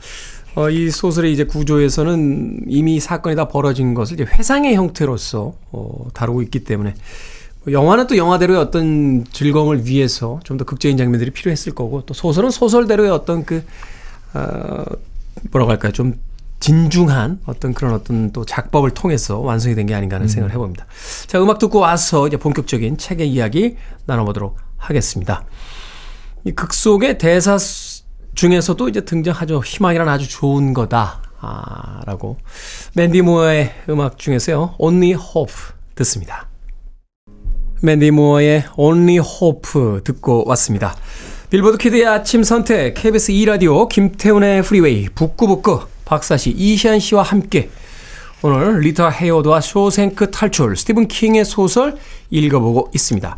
[0.55, 6.41] 어, 이 소설의 이제 구조에서는 이미 사건이 다 벌어진 것을 이제 회상의 형태로서 어, 다루고
[6.43, 6.93] 있기 때문에
[7.71, 13.09] 영화는 또 영화대로의 어떤 즐거움을 위해서 좀 더 극적인 장면들이 필요했을 거고 또 소설은 소설대로의
[13.09, 13.63] 어떤 그
[14.33, 14.83] 어,
[15.51, 16.15] 뭐라고 할까요 좀
[16.59, 20.85] 진중한 어떤 그런 어떤 또 작법을 통해서 완성이 된 게 아닌가 하는 생각을 해봅니다.
[21.27, 23.75] 자 음악 듣고 와서 이제 본격적인 책의 이야기
[24.05, 25.45] 나눠보도록 하겠습니다.
[26.45, 28.03] 이 극 속의 대사 스-
[28.35, 29.61] 중에서도 이제 등장하죠.
[29.63, 31.21] 희망이란 아주 좋은 거다.
[31.39, 32.37] 아, 라고.
[32.95, 34.75] 맨디 모어의 음악 중에서요.
[34.77, 35.53] Only Hope
[35.95, 36.47] 듣습니다.
[37.81, 40.95] 맨디 모어의 Only Hope 듣고 왔습니다.
[41.53, 47.69] 빌보드 키드의 아침 선택, KBS 2라디오, 김태훈의 프리웨이, 북끄북끄, 박사씨, 이시한 씨와 함께
[48.41, 51.95] 오늘 리타 헤이워드와 쇼생크 탈출, 스티븐 킹의 소설
[52.31, 53.37] 읽어보고 있습니다.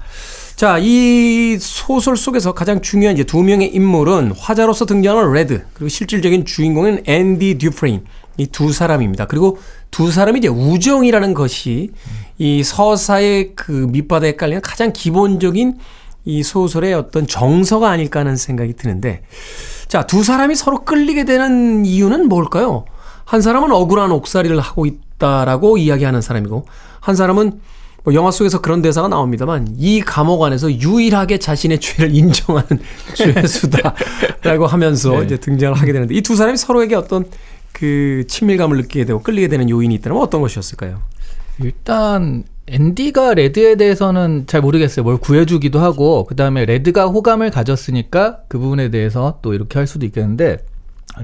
[0.56, 6.46] 자, 이 소설 속에서 가장 중요한 이제 두 명의 인물은 화자로서 등장하는 레드, 그리고 실질적인
[6.46, 8.06] 주인공인 앤디 듀프레인.
[8.38, 9.28] 이 두 사람입니다.
[9.28, 9.58] 그리고
[9.92, 11.92] 두 사람이 이제 우정이라는 것이
[12.38, 15.78] 이 서사의 그 밑바닥에 깔리는 가장 기본적인
[16.26, 19.22] 이 소설의 어떤 정서가 아닐까 하는 생각이 드는데
[19.88, 22.86] 자, 두 사람이 서로 끌리게 되는 이유는 뭘까요?
[23.24, 26.66] 한 사람은 억울한 옥살이를 하고 있다라고 이야기하는 사람이고
[27.00, 27.60] 한 사람은
[28.04, 32.66] 뭐 영화 속에서 그런 대사가 나옵니다만 이 감옥 안에서 유일하게 자신의 죄를 인정하는
[33.16, 35.26] 죄수다라고 하면서 네.
[35.26, 37.26] 이제 등장을 하게 되는데 이 두 사람이 서로에게 어떤
[37.72, 41.02] 그 친밀감을 느끼게 되고 끌리게 되는 요인이 있다면 어떤 것이었을까요?
[41.62, 45.04] 일단 앤디가 레드에 대해서는 잘 모르겠어요.
[45.04, 50.06] 뭘 구해주기도 하고 그 다음에 레드가 호감을 가졌으니까 그 부분에 대해서 또 이렇게 할 수도
[50.06, 50.58] 있겠는데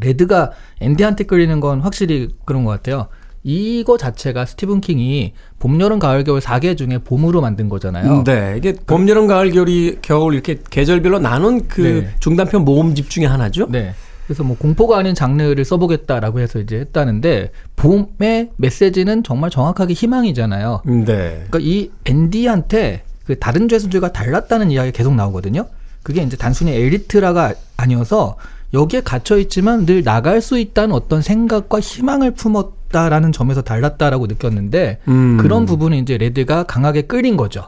[0.02, 3.08] 레드가 앤디한테 끌리는 건 확실히 그런 것 같아요.
[3.44, 8.24] 이거 자체가 스티븐 킹이 봄, 여름, 가을, 겨울 4개 중에 봄으로 만든 거잖아요.
[8.24, 12.16] 네, 이게 봄, 여름, 가을, 겨울이 겨울 이렇게 계절별로 나눈 그 네.
[12.20, 13.68] 중단편 모음집 중에 하나죠.
[13.70, 13.96] 네.
[14.26, 20.84] 그래서 뭐 공포가 아닌 장르를 써보겠다라고 해서 이제 했다는데 봄의 메시지는 정말 정확하게 희망이잖아요.
[20.86, 21.46] 네.
[21.50, 25.68] 그러니까 이 앤디한테 그 다른 죄수들과 달랐다는 이야기가 계속 나오거든요.
[26.04, 28.38] 그게 이제 단순히 엘리트라가 아니어서
[28.74, 35.38] 여기에 갇혀 있지만 늘 나갈 수 있다는 어떤 생각과 희망을 품었다라는 점에서 달랐다라고 느꼈는데 음.
[35.38, 37.68] 그런 부분은 이제 레드가 강하게 끌린 거죠.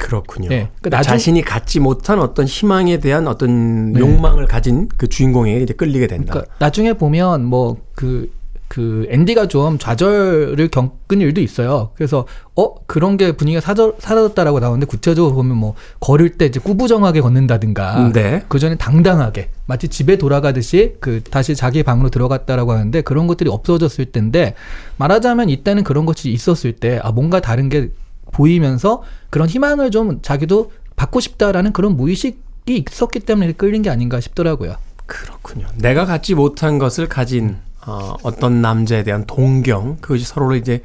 [0.00, 0.48] 그렇군요.
[0.48, 0.56] 네.
[0.56, 4.00] 그러니까 그러니까 나중- 자신이 갖지 못한 어떤 희망에 대한 어떤 네.
[4.00, 6.32] 욕망을 가진 그 주인공에게 이제 끌리게 된다.
[6.32, 8.32] 그러니까 나중에 보면 뭐그
[8.68, 11.90] 그 앤디가 좀 좌절을 겪은 일도 있어요.
[11.96, 17.20] 그래서 어 그런 게 분위기가 사절, 사라졌다라고 나오는데 구체적으로 보면 뭐 걸을 때 이제 꾸부정하게
[17.20, 18.44] 걷는다든가 네.
[18.48, 24.04] 그 전에 당당하게 마치 집에 돌아가듯이 그 다시 자기 방으로 들어갔다라고 하는데 그런 것들이 없어졌을
[24.06, 24.54] 때인데
[24.98, 27.90] 말하자면 이때는 그런 것이 있었을 때 아 뭔가 다른 게
[28.32, 34.76] 보이면서 그런 희망을 좀 자기도 받고 싶다라는 그런 무의식이 있었기 때문에 끌린 게 아닌가 싶더라고요.
[35.06, 35.66] 그렇군요.
[35.76, 40.82] 내가 갖지 못한 것을 가진 어, 어떤 남자에 대한 동경 그것이 서로를 이제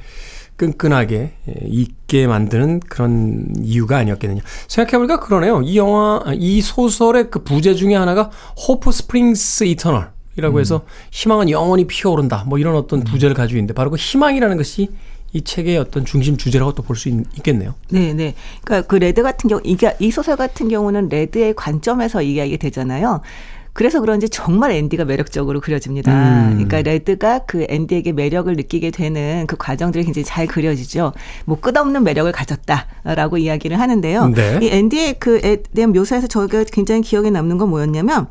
[0.56, 4.42] 끈끈하게 예, 있게 만드는 그런 이유가 아니었겠느냐.
[4.68, 5.62] 생각해보니까 그러네요.
[5.62, 8.32] 이 영화, 아, 이 소설의 그 부제 중에 하나가
[8.68, 12.44] Hope Springs Eternal 이라고 해서 희망은 영원히 피어오른다.
[12.48, 14.90] 뭐 이런 어떤 부제를 가지고 있는데 바로 그 희망이라는 것이
[15.36, 17.76] 이 책의 어떤 중심 주제라고 또 볼 수 있겠네요.
[17.90, 18.34] 네, 네.
[18.64, 23.22] 그러니까 그 레드 같은 경우 이게 이 소설 같은 경우는 레드의 관점에서 이야기 되잖아요.
[23.74, 26.10] 그래서 그런지 정말 앤디가 매력적으로 그려집니다.
[26.12, 26.52] 음.
[26.54, 31.12] 그러니까 레드가 그 앤디에게 매력을 느끼게 되는 그 과정들이 굉장히 잘 그려지죠.
[31.44, 34.30] 뭐 끝없는 매력을 가졌다라고 이야기를 하는데요.
[34.30, 34.60] 네.
[34.62, 38.28] 이 앤디의 그에 대한 묘사에서 저희가 굉장히 기억에 남는 건 뭐였냐면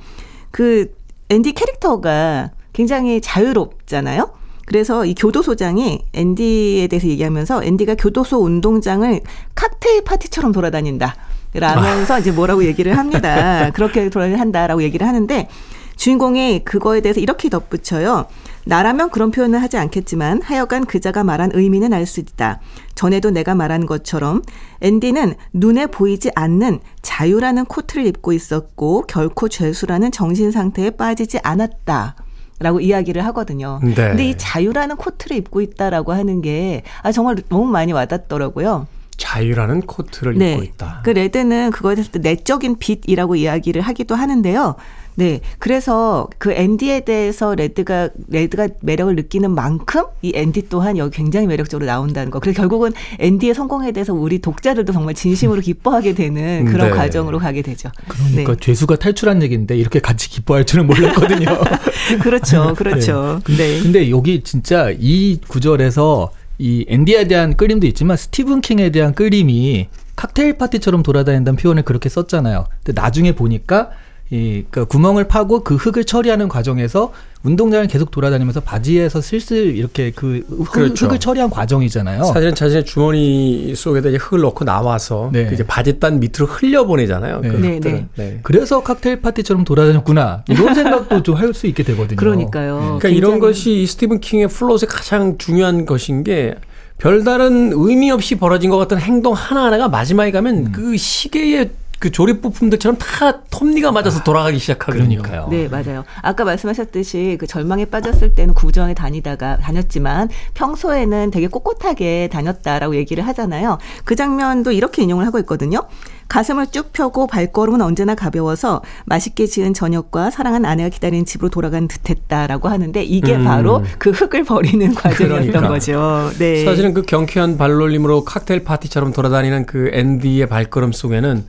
[0.51, 0.95] 그
[1.29, 4.31] 앤디 캐릭터가 굉장히 자유롭잖아요.
[4.67, 9.21] 그래서 이 교도소장이 앤디에 대해서 얘기하면서 앤디가 교도소 운동장을
[9.55, 11.15] 칵테일 파티처럼 돌아다닌다.
[11.55, 13.71] 라면서 이제 뭐라고 얘기를 합니다.
[13.75, 15.49] 그렇게 돌아한다라고 얘기를 하는데
[15.97, 18.27] 주인공이 그거에 대해서 이렇게 덧붙여요.
[18.67, 22.61] 나라면 그런 표현을 하지 않겠지만 하여간 그자가 말한 의미는 알 수 있다.
[22.95, 24.43] 전에도 내가 말한 것처럼
[24.81, 32.17] 앤디는 눈에 보이지 않는 자유라는 코트를 입고 있었고 결코 죄수라는 정신 상태에 빠지지 않았다.
[32.61, 33.81] 라고 이야기를 하거든요.
[33.83, 33.95] 네.
[33.95, 38.87] 근데 이 자유라는 코트를 입고 있다라고 하는 게 아, 정말 너무 많이 와닿더라고요.
[39.17, 41.01] 자유라는 코트를 입고 있다.
[41.05, 44.77] 그 레드는 그거에 대해서 내적인 빛이라고 이야기를 하기도 하는데요.
[45.17, 45.41] 네.
[45.59, 51.87] 그래서 그 앤디에 대해서 레드가 레드가 매력을 느끼는 만큼 이 앤디 또한 여기 굉장히 매력적으로
[51.87, 52.41] 나온다는 거.
[52.41, 56.97] 그래서 결국은 앤디의 성공에 대해서 우리 독자들도 정말 진심으로 기뻐하게 되는 그런 네.
[56.97, 57.91] 과정으로 가게 되죠.
[58.31, 61.47] 그러니까 죄수가 탈출한 얘기인데 이렇게 같이 기뻐할 줄은 몰랐거든요.
[62.11, 62.19] 네.
[62.19, 62.75] 그렇죠.
[62.77, 63.41] 그렇죠.
[63.45, 63.81] 근- 네.
[63.81, 70.57] 근데 여기 진짜 이 구절에서 이 앤디에 대한 끌림도 있지만 스티븐 킹에 대한 끌림이 칵테일
[70.59, 72.67] 파티처럼 돌아다닌다는 표현을 그렇게 썼잖아요.
[72.85, 73.91] 근데 나중에 보니까
[74.31, 80.73] 이그 구멍을 파고 그 흙을 처리하는 과정에서 운동장을 계속 돌아다니면서 바지에서 슬슬 이렇게 그 흙,
[80.73, 81.11] 그렇죠.
[81.13, 82.25] 을 처리한 과정이잖아요.
[82.25, 85.47] 사실은 자신의 주머니 속에다 이제 흙을 넣고 나와서 네.
[85.47, 87.41] 그 이제 바짓단 밑으로 흘려보내잖아요.
[87.43, 87.49] 네.
[87.51, 88.07] 그 네.
[88.17, 88.41] 네.
[88.43, 92.17] 그래서 칵테일 파티처럼 돌아다녔구나 이런 생각도 좀 할 수 있게 되거든요.
[92.17, 92.77] 그러니까요.
[92.99, 96.55] 그러니까 이런 굉장히- 것이 이 스티븐 킹의 플롯의 가장 중요한 것인 게
[96.99, 100.73] 별다른 의미 없이 벌어진 것 같은 행동 하나하나가 마지막에 가면 음.
[100.73, 101.71] 그 시계의
[102.05, 105.23] 그 조립 부품들처럼 다 톱니가 맞아서 돌아가기 시작하거든요.
[105.23, 105.49] 그러니까요.
[105.49, 106.05] 네, 맞아요.
[106.21, 113.79] 아까 말씀하셨듯이 그 절망에 빠졌을 때는 구부정하게 다니다가 다녔지만 평소에는 되게 꼿꼿하게 다녔다라고 얘기를 하잖아요.
[114.05, 115.89] 그 장면도 이렇게 인용을 하고 있거든요.
[116.29, 122.69] 가슴을 쭉 펴고 발걸음은 언제나 가벼워서 맛있게 지은 저녁과 사랑한 아내가 기다리는 집으로 돌아간 듯했다라고
[122.69, 123.45] 하는데 이게 음.
[123.45, 125.69] 바로 그 흙을 버리는 과정이었던 그러니까.
[125.69, 126.31] 거죠.
[126.39, 126.67] 네.
[126.67, 131.45] 사실은 그 경쾌한 발놀림으로 칵테일 파티처럼 돌아다니는 그 앤디의 발걸음 속에는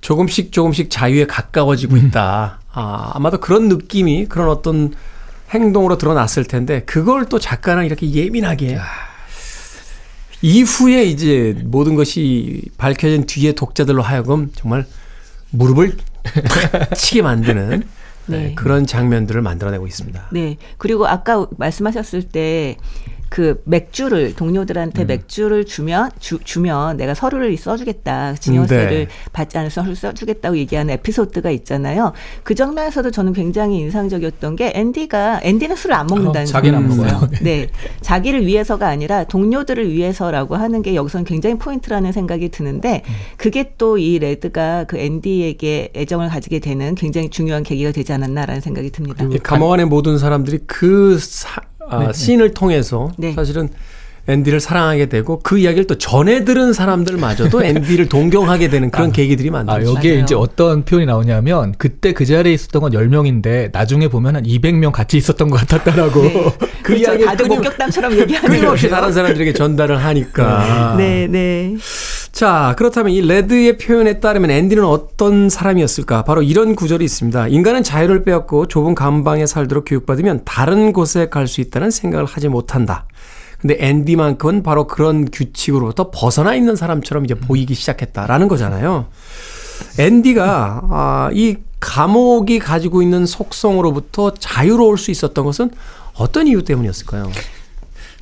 [0.00, 2.06] 조금씩 조금씩 자유에 가까워지고 음.
[2.06, 2.60] 있다.
[2.72, 4.94] 아, 아마도 그런 느낌이 그런 어떤
[5.50, 8.78] 행동으로 드러났을 텐데 그걸 또 작가는 이렇게 예민하게
[10.42, 14.86] 이후에 이제 모든 것이 밝혀진 뒤에 독자들로 하여금 정말
[15.50, 17.82] 무릎을 탁 치게 만드는
[18.26, 18.54] 네.
[18.54, 20.28] 그런 장면들을 만들어내고 있습니다.
[20.32, 20.56] 네.
[20.78, 22.76] 그리고 아까 말씀하셨을 때
[23.30, 29.08] 그 맥주를 동료들한테 맥주를 주면 주, 주면 내가 서류를 써주겠다 증여세를 네.
[29.32, 32.12] 받지 않을 서류를 써주겠다고 얘기하는 에피소드가 있잖아요.
[32.42, 37.12] 그 장면에서도 저는 굉장히 인상적이었던 게 앤디가 앤디는 술을 안 먹는다는 어, 자기는 안 거예요.
[37.12, 37.30] 먹어요.
[37.40, 37.68] 네,
[38.00, 43.02] 자기를 위해서가 아니라 동료들을 위해서라고 하는 게 여기서는 굉장히 포인트라는 생각이 드는데
[43.36, 48.90] 그게 또 이 레드가 그 앤디에게 애정을 가지게 되는 굉장히 중요한 계기가 되지 않았나라는 생각이
[48.90, 49.24] 듭니다.
[49.30, 51.60] 이 감옥 안의 모든 사람들이 그 사,
[51.90, 53.32] 아, 씬을 통해서 네.
[53.34, 53.68] 사실은
[54.28, 59.72] 앤디를 사랑하게 되고 그 이야기를 또 전해 들은 사람들마저도 앤디를 동경하게 되는 그런 계기들이 많죠.
[59.72, 60.22] 아, 여기에 맞아요.
[60.24, 65.16] 이제 어떤 표현이 나오냐면 그때 그 자리에 있었던 건 10명인데 나중에 보면 한 200명 같이
[65.16, 66.22] 있었던 것 같았다라고.
[66.22, 66.32] 네.
[66.82, 67.02] 그 그렇죠.
[67.02, 68.94] 이야기를 다들 끊임- 목격담처럼 얘기하는 끊임없이 거죠.
[69.00, 70.94] 다른 사람들에게 전달을 하니까.
[70.96, 71.76] 네, 네.
[72.32, 76.22] 자, 그렇다면 이 레드의 표현에 따르면 앤디는 어떤 사람이었을까?
[76.22, 77.48] 바로 이런 구절이 있습니다.
[77.48, 83.06] 인간은 자유를 빼앗고 좁은 감방에 살도록 교육받으면 다른 곳에 갈 수 있다는 생각을 하지 못한다.
[83.60, 89.06] 근데 앤디만큼은 바로 그런 규칙으로부터 벗어나 있는 사람처럼 이제 보이기 시작했다라는 거잖아요.
[89.98, 95.70] 앤디가 아, 이 감옥이 가지고 있는 속성으로부터 자유로울 수 있었던 것은
[96.14, 97.30] 어떤 이유 때문이었을까요?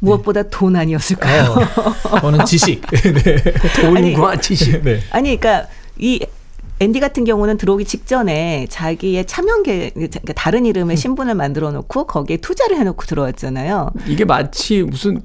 [0.00, 1.56] 무엇보다 돈 아니었을까요?
[2.10, 2.82] 어, 저는 지식.
[2.90, 3.36] 네.
[3.80, 4.82] 돈과 지식.
[4.82, 5.00] 네.
[5.10, 6.24] 아니, 그러니까 이
[6.80, 12.76] 앤디 같은 경우는 들어오기 직전에 자기의 차명계 그러니까 다른 이름의 신분을 만들어 놓고 거기에 투자를
[12.76, 13.90] 해놓고 들어왔잖아요.
[14.06, 15.20] 이게 마치 무슨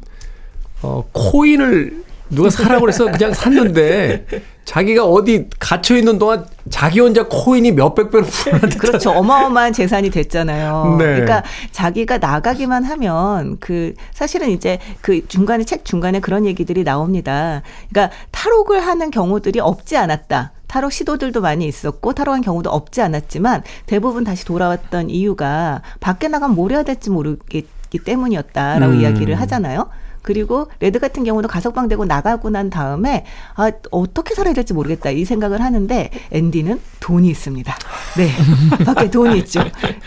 [0.82, 4.26] 어, 코인을 누가 사라고 그래서 그냥 샀는데
[4.66, 9.12] 자기가 어디 갇혀 있는 동안 자기 혼자 코인이 몇백 배로 듯한 그렇죠.
[9.12, 10.96] 어마어마한 재산이 됐잖아요.
[10.98, 11.06] 네.
[11.06, 17.62] 그러니까 자기가 나가기만 하면 그 사실은 이제 그 중간에 책 중간에 그런 얘기들이 나옵니다.
[17.90, 20.54] 그러니까 탈옥을 하는 경우들이 없지 않았다.
[20.68, 26.72] 탈옥 시도들도 많이 있었고 탈옥한 경우도 없지 않았지만 대부분 다시 돌아왔던 이유가 밖에 나가면 뭘
[26.72, 29.02] 해야 될지 모르겠기 때문이었다라고 음.
[29.02, 29.90] 이야기를 하잖아요.
[30.24, 35.26] 그리고 레드 같은 경우도 가석방 되고 나가고 난 다음에 아 어떻게 살아야 될지 모르겠다 이
[35.26, 37.76] 생각을 하는데 앤디는 돈이 있습니다.
[38.18, 38.30] 네,
[38.86, 39.62] 밖에 돈이 있죠.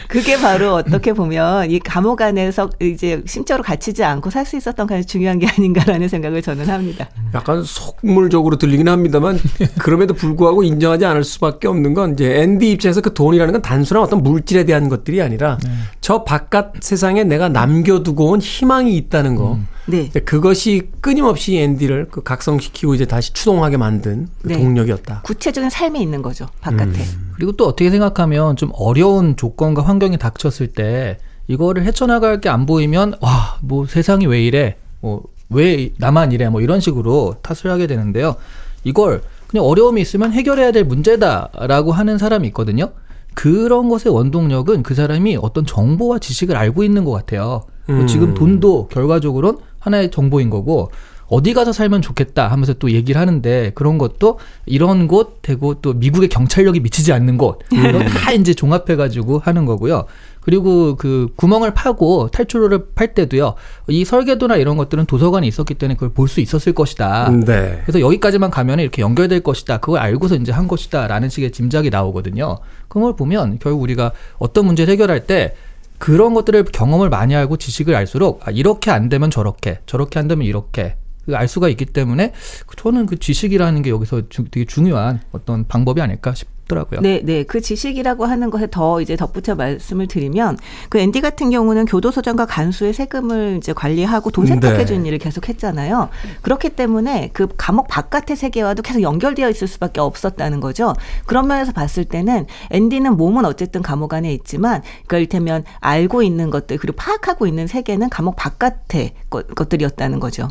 [0.09, 5.05] 그게 바로 어떻게 보면 이 감옥 안에서 이제 심적으로 갇히지 않고 살 수 있었던 가장
[5.05, 7.09] 중요한 게 아닌가라는 생각을 저는 합니다.
[7.35, 9.39] 약간 속물적으로 들리긴 합니다만
[9.79, 14.23] 그럼에도 불구하고 인정하지 않을 수밖에 없는 건 이제 앤디 입장에서 그 돈이라는 건 단순한 어떤
[14.23, 15.59] 물질에 대한 것들이 아니라
[16.01, 19.59] 저 바깥 세상에 내가 남겨두고 온 희망이 있다는 거.
[19.87, 20.11] 네.
[20.11, 24.59] 그것이 끊임없이 앤디를 그 각성시키고 이제 다시 추동하게 만든 그 네.
[24.59, 25.23] 동력이었다.
[25.23, 27.05] 구체적인 삶이 있는 거죠 바깥에.
[27.37, 31.19] 그리고 또 어떻게 생각하면 좀 어려운 조건과 환경이 닥쳤을 때
[31.49, 36.81] 이거를 헤쳐나갈 게 안 보이면 와 뭐 세상이 왜 이래 뭐왜 나만 이래 뭐 이런
[36.81, 38.37] 식으로 탓을 하게 되는데요
[38.85, 42.91] 이걸 그냥 어려움이 있으면 해결해야 될 문제다라고 하는 사람이 있거든요
[43.35, 48.07] 그런 것의 원동력은 그 사람이 어떤 정보와 지식을 알고 있는 것 같아요 뭐 음.
[48.07, 50.91] 지금 돈도 결과적으로는 하나의 정보인 거고
[51.29, 56.29] 어디 가서 살면 좋겠다 하면서 또 얘기를 하는데 그런 것도 이런 곳 되고 또 미국의
[56.29, 60.05] 경찰력이 미치지 않는 곳 이런 다 이제 종합해 가지고 하는 거고요.
[60.41, 63.55] 그리고 그 구멍을 파고 탈출로를 팔 때도요.
[63.89, 67.31] 이 설계도나 이런 것들은 도서관에 있었기 때문에 그걸 볼 수 있었을 것이다.
[67.45, 67.81] 네.
[67.85, 69.79] 그래서 여기까지만 가면 이렇게 연결될 것이다.
[69.79, 72.59] 그걸 알고서 이제 한 것이다라는 식의 짐작이 나오거든요.
[72.87, 75.57] 그걸 보면 결국 우리가 어떤 문제를 해결할 때
[75.99, 80.47] 그런 것들을 경험을 많이 알고 지식을 알수록 아, 이렇게 안 되면 저렇게, 저렇게 안 되면
[80.47, 82.33] 이렇게 그알 수가 있기 때문에
[82.77, 87.01] 저는 그 지식이라는 게 여기서 주- 되게 중요한 어떤 방법이 아닐까 싶 더라고요.
[87.01, 87.45] 네, 네.
[87.45, 92.93] 그 지식이라고 하는 것에 더 이제 덧붙여 말씀을 드리면 그 앤디 같은 경우는 교도소장과 간수의
[92.93, 94.85] 세금을 이제 관리하고 돈 세탁해 네.
[94.85, 96.09] 주는 일을 계속 했잖아요.
[96.43, 100.95] 그렇기 때문에 그 감옥 바깥의 세계와도 계속 연결되어 있을 수밖에 없었다는 거죠.
[101.27, 106.79] 그런 면에서 봤을 때는 앤디는 몸은 어쨌든 감옥 안에 있지만 그러니까 이를테면 알고 있는 것들
[106.79, 110.49] 그리고 파악하고 있는 세계는 감옥 바깥의 것, 것들이었다는 거죠.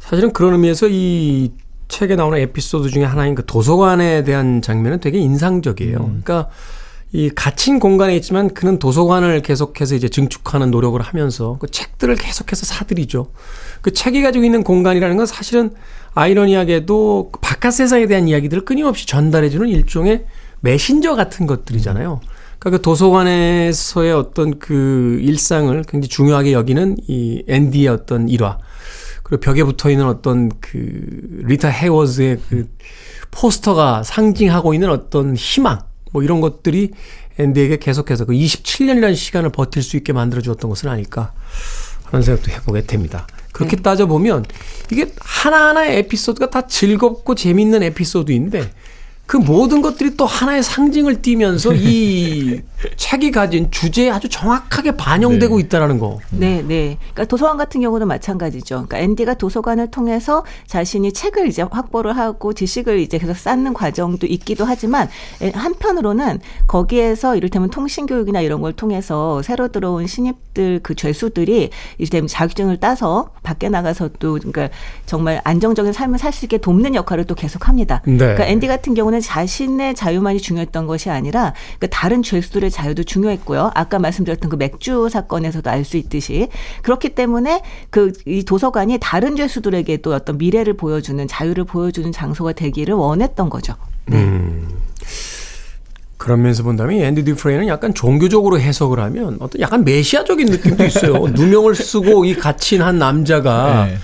[0.00, 1.52] 사실은 그런 의미에서 이
[1.88, 5.98] 책에 나오는 에피소드 중에 하나인 그 도서관에 대한 장면은 되게 인상적이에요.
[5.98, 6.48] 그러니까
[7.12, 13.28] 이 갇힌 공간에 있지만 그는 도서관을 계속해서 이제 증축하는 노력을 하면서 그 책들을 계속해서 사들이죠.
[13.82, 15.70] 그 책이 가지고 있는 공간이라는 건 사실은
[16.14, 20.24] 아이러니하게도 그 바깥 세상에 대한 이야기들을 끊임없이 전달해주는 일종의
[20.60, 22.20] 메신저 같은 것들이잖아요.
[22.58, 28.58] 그러니까 그 도서관에서의 어떤 그 일상을 굉장히 중요하게 여기는 이 앤디의 어떤 일화.
[29.34, 32.68] 그리고 벽에 붙어 있는 어떤 그 리타 헤워즈의 그
[33.30, 35.80] 포스터가 상징하고 있는 어떤 희망
[36.12, 36.92] 뭐 이런 것들이
[37.38, 41.32] 앤디에게 계속해서 그 27년이라는 시간을 버틸 수 있게 만들어 주었던 것은 아닐까
[42.04, 43.26] 하는 생각도 해보게 됩니다.
[43.52, 44.44] 그렇게 따져보면
[44.92, 48.70] 이게 하나하나의 에피소드가 다 즐겁고 재밌는 에피소드인데
[49.26, 52.60] 그 모든 것들이 또 하나의 상징을 띠면서 이
[52.96, 56.18] 책이 가진 주제에 아주 정확하게 반영되고 있다라는 거.
[56.30, 56.98] 네, 네.
[57.00, 58.86] 그러니까 도서관 같은 경우도 마찬가지죠.
[58.86, 64.64] 그러니까 앤디가 도서관을 통해서 자신이 책을 이제 확보를 하고 지식을 이제 계속 쌓는 과정도 있기도
[64.64, 65.08] 하지만
[65.40, 72.26] 에, 한편으로는 거기에서 이를테면 통신 교육이나 이런 걸 통해서 새로 들어온 신입들 그 죄수들이 이제
[72.26, 74.68] 자격증을 따서 밖에 나가서 또 그러니까
[75.06, 78.02] 정말 안정적인 삶을 살 수 있게 돕는 역할을 또 계속합니다.
[78.04, 78.16] 네.
[78.16, 83.70] 그러니까 앤디 같은 경우는 자신의 자유만이 중요했던 것이 아니라 그 다른 죄수들의 자유도 중요했고요.
[83.74, 86.48] 아까 말씀드렸던 그 맥주 사건에서도 알 수 있듯이
[86.82, 93.50] 그렇기 때문에 그 이 도서관이 다른 죄수들에게도 어떤 미래를 보여주는 자유를 보여주는 장소가 되기를 원했던
[93.50, 93.74] 거죠.
[96.16, 101.12] 그런 면에서 본다면 이 앤디 듀프레이는 약간 종교적으로 해석을 하면 어떤 약간 메시아적인 느낌도 있어요.
[101.34, 103.98] 누명을 쓰고 이 갇힌 한 남자가 네.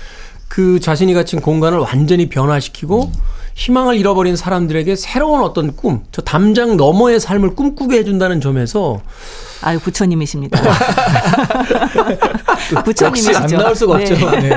[0.47, 3.11] 그 자신이 갇힌 공간을 완전히 변화시키고
[3.61, 9.01] 희망을 잃어버린 사람들에게 새로운 어떤 꿈, 저 담장 너머의 삶을 꿈꾸게 해준다는 점에서
[9.61, 10.59] 아유 부처님이십니다.
[12.73, 13.37] 역시 부처님이시죠.
[13.37, 14.11] 안 나올 수가 네.
[14.11, 14.31] 없죠.
[14.31, 14.49] 네.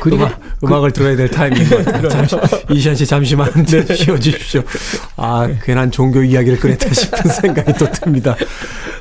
[0.00, 0.28] 그, 리고
[0.62, 2.08] 음악, 을 들어야 될 타이밍인 것 같아요.
[2.08, 2.36] 잠시,
[2.70, 4.62] 이시한 씨 잠시만 쉬어주십시오.
[5.16, 8.36] 아, 괜한 종교 이야기를 꺼냈다 싶은 생각이 또 듭니다.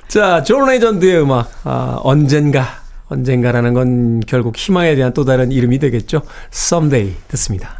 [0.07, 2.79] 자, 존 레전드의 음악, 아, 언젠가,
[3.09, 6.23] 언젠가라는 건 결국 희망에 대한 또 다른 이름이 되겠죠.
[6.51, 7.78] Someday 듣습니다.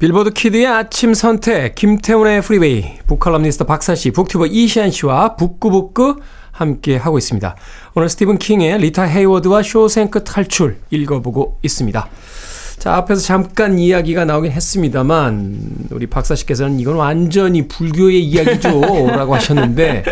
[0.00, 6.16] Billboard Kid의 아침 선택, 김태훈의 프리웨이, 북칼럼니스트 박사씨, 북튜버 이시한 씨와 북끄북끄
[6.52, 7.54] 함께 하고 있습니다.
[7.94, 12.08] 오늘 스티븐 킹의 리타 헤이워드와 쇼생크 탈출 읽어보고 있습니다.
[12.78, 18.80] 자, 앞에서 잠깐 이야기가 나오긴 했습니다만, 우리 박사씨께서는 이건 완전히 불교의 이야기죠.
[19.12, 20.04] 라고 하셨는데,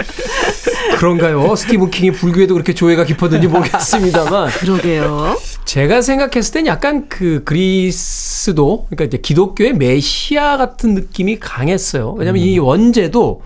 [0.99, 1.57] 그런가요?
[1.57, 5.35] 스티븐 킹이 불교에도 그렇게 조예가 깊었는지 모르겠습니다만, 그러게요.
[5.69, 12.13] 제가 생각했을 땐 약간 그 그리스도 그러니까 이제 기독교의 메시아 같은 느낌이 강했어요.
[12.13, 13.43] 왜냐하면 이 원제도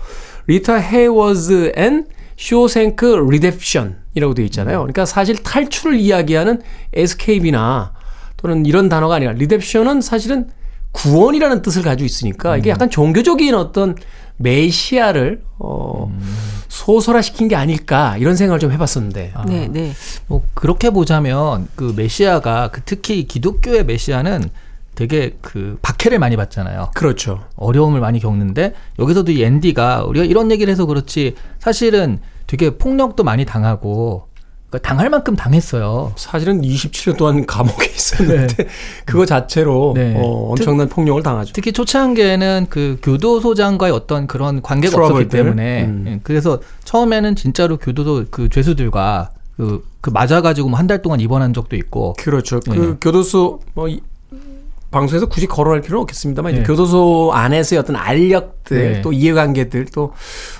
[0.47, 2.05] Rita Hayworth and
[2.37, 4.77] Shawshank Redemption이라고 되어 있잖아요.
[4.77, 6.61] 그러니까 사실 탈출을 이야기하는
[6.93, 7.91] escape나
[8.37, 10.47] 또는 이런 단어가 아니라 redemption은 사실은
[10.93, 13.95] 구원이라는 뜻을 가지고 있으니까 이게 약간 종교적인 어떤
[14.37, 16.11] 메시아를 어
[16.67, 19.93] 소설화시킨 게 아닐까 이런 생각을 좀 해봤었는데 네, 네.
[20.27, 24.49] 뭐 그렇게 보자면 그 메시아가 그 특히 기독교의 메시아는
[24.95, 26.91] 되게 그 박해를 많이 받잖아요.
[26.93, 27.43] 그렇죠.
[27.55, 33.45] 어려움을 많이 겪는데 여기서도 이 앤디가 우리가 이런 얘기를 해서 그렇지 사실은 되게 폭력도 많이
[33.45, 34.27] 당하고
[34.73, 36.13] 그러니까 당할 만큼 당했어요.
[36.15, 38.67] 사실은 27년 동안 감옥에 있었는데
[39.05, 40.15] 그거 자체로 네.
[40.17, 41.53] 어, 엄청난 폭력을 당하죠.
[41.53, 44.97] 특히 초창기에는 그 교도소장과의 어떤 그런 관계가?
[44.97, 46.05] 없었기 때문에 음.
[46.07, 51.53] 예, 그래서 처음에는 진짜로 교도소 그 죄수들과 그, 그 맞아가지고 뭐 한 달 동안 입원한
[51.53, 52.59] 적도 있고 그렇죠.
[52.59, 52.95] 그 네.
[52.99, 54.01] 교도소 뭐 이-
[54.89, 56.67] 방송에서 굳이 거론할 필요는 없겠습니다만 이제 네.
[56.67, 59.01] 교도소 안에서의 어떤 알력들 네.
[59.01, 60.13] 또 이해관계들 또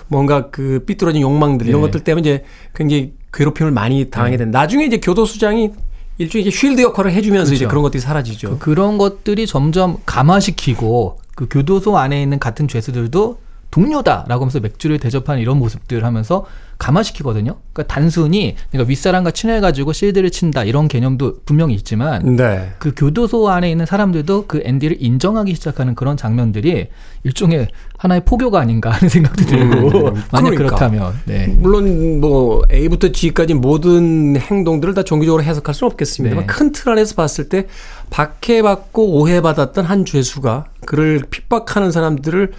[0.08, 1.88] 뭔가 그 삐뚤어진 욕망들 이런 네.
[1.88, 2.44] 것들 때문에 이제
[2.76, 4.52] 굉장히 괴롭힘을 많이 당하게 된.
[4.52, 5.72] 나중에 이제 교도소장이
[6.18, 7.70] 일종의 이제 쉴드 역할을 해주면서 이제 그렇죠.
[7.70, 8.60] 그런 것들이 사라지죠.
[8.60, 13.40] 그런 것들이 점점 감화시키고 그 교도소 안에 있는 같은 죄수들도
[13.74, 16.46] 동료다라고 하면서 맥주를 대접하는 이런 모습들을 하면서
[16.78, 17.56] 감화시키거든요.
[17.72, 22.72] 그러니까 단순히 그러니까 윗사람과 친해가지고 실드를 친다 이런 개념도 분명히 있지만 네.
[22.78, 26.90] 그 교도소 안에 있는 사람들도 그 앤디를 인정하기 시작하는 그런 장면들이
[27.24, 27.68] 일종의
[27.98, 30.56] 하나의 포교가 아닌가 하는 생각도 들고 음, 만약 그러니까.
[30.56, 31.48] 그렇다면 네.
[31.48, 36.54] 물론 뭐 A부터 G까지 모든 행동들을 다 종교적으로 해석할 수는 없겠습니다만 네.
[36.54, 37.66] 큰틀 안에서 봤을 때
[38.12, 42.52] 박해받고 오해받았던 한 죄수가 그를 핍박하는 사람들을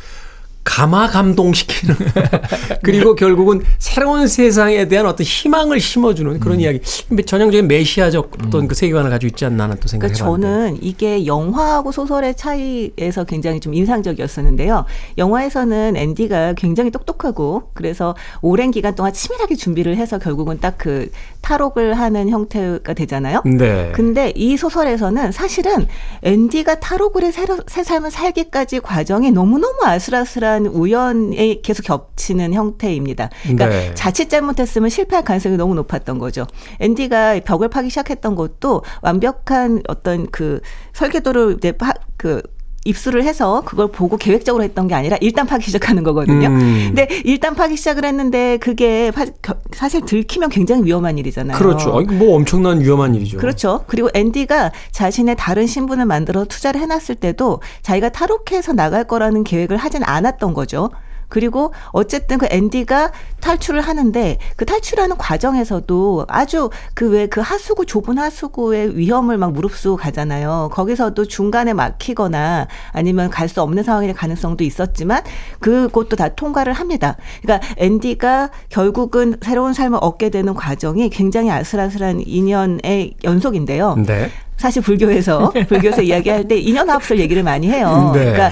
[0.65, 1.95] 감화 감동시키는
[2.83, 6.81] 그리고 결국은 새로운 세상에 대한 어떤 희망을 심어주는 그런 이야기
[7.27, 11.93] 전형적인 메시아적 어떤 그 세계관을 가지고 있지 않나 하는 또 생각이 그러니까 저는 이게 영화하고
[11.93, 14.85] 소설의 차이에서 굉장히 좀 인상적이었었는데요.
[15.19, 21.09] 영화에서는 앤디가 굉장히 똑똑하고 그래서 오랜 기간 동안 치밀하게 준비를 해서 결국은 딱 그
[21.41, 23.43] 탈옥을 하는 형태가 되잖아요.
[23.45, 23.91] 네.
[23.95, 25.87] 근데 이 소설에서는 사실은
[26.23, 33.31] 앤디가 탈옥을 해 새로, 새 삶을 살기까지 과정이 너무너무 아슬아슬한 우연에 계속 겹치는 형태입니다.
[33.43, 33.95] 그러니까 네.
[33.95, 36.47] 자칫 잘못했으면 실패할 가능성이 너무 높았던 거죠.
[36.81, 40.61] 앤디가 벽을 파기 시작했던 것도 완벽한 어떤 그
[40.93, 42.43] 설계도를 이제 파, 그
[42.85, 46.49] 입수를 해서 그걸 보고 계획적으로 했던 게 아니라 일단 파기 시작하는 거거든요.
[46.49, 46.93] 음.
[46.95, 49.11] 근데 일단 파기 시작을 했는데 그게
[49.73, 51.57] 사실 들키면 굉장히 위험한 일이잖아요.
[51.57, 52.01] 그렇죠.
[52.13, 53.39] 뭐 엄청난 위험한 일이죠.
[53.39, 53.85] 그렇죠.
[53.87, 60.03] 그리고 앤디가 자신의 다른 신분을 만들어 투자를 해놨을 때도 자기가 탈옥해서 나갈 거라는 계획을 하진
[60.05, 60.91] 않았던 거죠.
[61.35, 63.11] 그리고 어쨌든 그 앤디가
[63.41, 69.97] 탈출을 하는데 그 탈출하는 과정에서도 아주 그 왜 그 하수구 좁은 하수구의 위험을 막 무릅쓰고
[69.97, 70.71] 가잖아요.
[70.73, 75.23] 거기서도 중간에 막히거나 아니면 갈 수 없는 상황일 가능성도 있었지만
[75.61, 77.17] 그것도 다 통과를 합니다.
[77.43, 83.97] 그러니까 앤디가 결국은 새로운 삶을 얻게 되는 과정이 굉장히 아슬아슬한 인연의 연속인데요.
[84.07, 84.31] 네.
[84.57, 88.13] 사실 불교에서 불교에서 이야기할 때 인연합술 얘기를 많이 해요.
[88.15, 88.21] 네.
[88.21, 88.51] 그러니까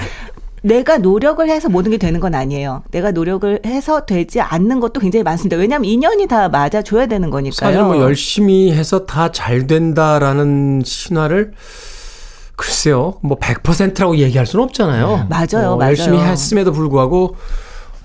[0.62, 2.82] 내가 노력을 해서 모든 게 되는 건 아니에요.
[2.90, 5.56] 내가 노력을 해서 되지 않는 것도 굉장히 많습니다.
[5.56, 7.72] 왜냐하면 인연이 다 맞아 줘야 되는 거니까요.
[7.72, 11.52] 사실 뭐 열심히 해서 다 잘 된다라는 신화를
[12.54, 15.26] 글쎄요, 뭐 100%라고 얘기할 수는 없잖아요.
[15.28, 15.88] 맞아요, 뭐 맞아요.
[15.90, 17.34] 열심히 했음에도 불구하고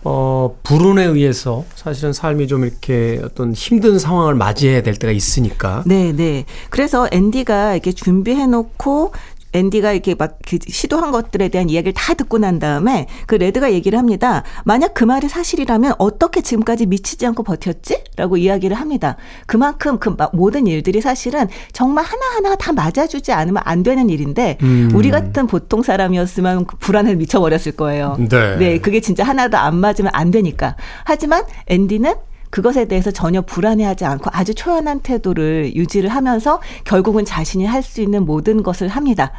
[0.03, 5.84] 어 불운에 의해서 사실은 삶이 좀 이렇게 어떤 힘든 상황을 맞이해야 될 때가 있으니까.
[5.86, 6.45] 네, 네.
[6.70, 9.12] 그래서 앤디가 이렇게 준비해 놓고
[9.54, 14.00] 앤디가 이렇게 막 그 시도한 것들에 대한 이야기를 다 듣고 난 다음에 그 레드가 얘기를
[14.00, 14.43] 합니다.
[14.64, 18.04] 만약 그 말이 사실이라면 어떻게 지금까지 미치지 않고 버텼지?
[18.16, 19.18] 라고 이야기를 합니다.
[19.45, 24.91] 그만큼 그 마- 모든 일들이 사실은 정말 하나하나가 다 맞아주지 않으면 안 되는 일인데 음.
[24.93, 28.16] 우리 같은 보통 사람이었으면 그 불안에 미쳐버렸을 거예요.
[28.30, 28.56] 네.
[28.58, 30.76] 네, 그게 진짜 하나도 안 맞으면 안 되니까.
[31.04, 32.14] 하지만 앤디는
[32.50, 38.26] 그것에 대해서 전혀 불안해하지 않고 아주 초연한 태도를 유지를 하면서 결국은 자신이 할 수 있는
[38.26, 39.32] 모든 것을 합니다.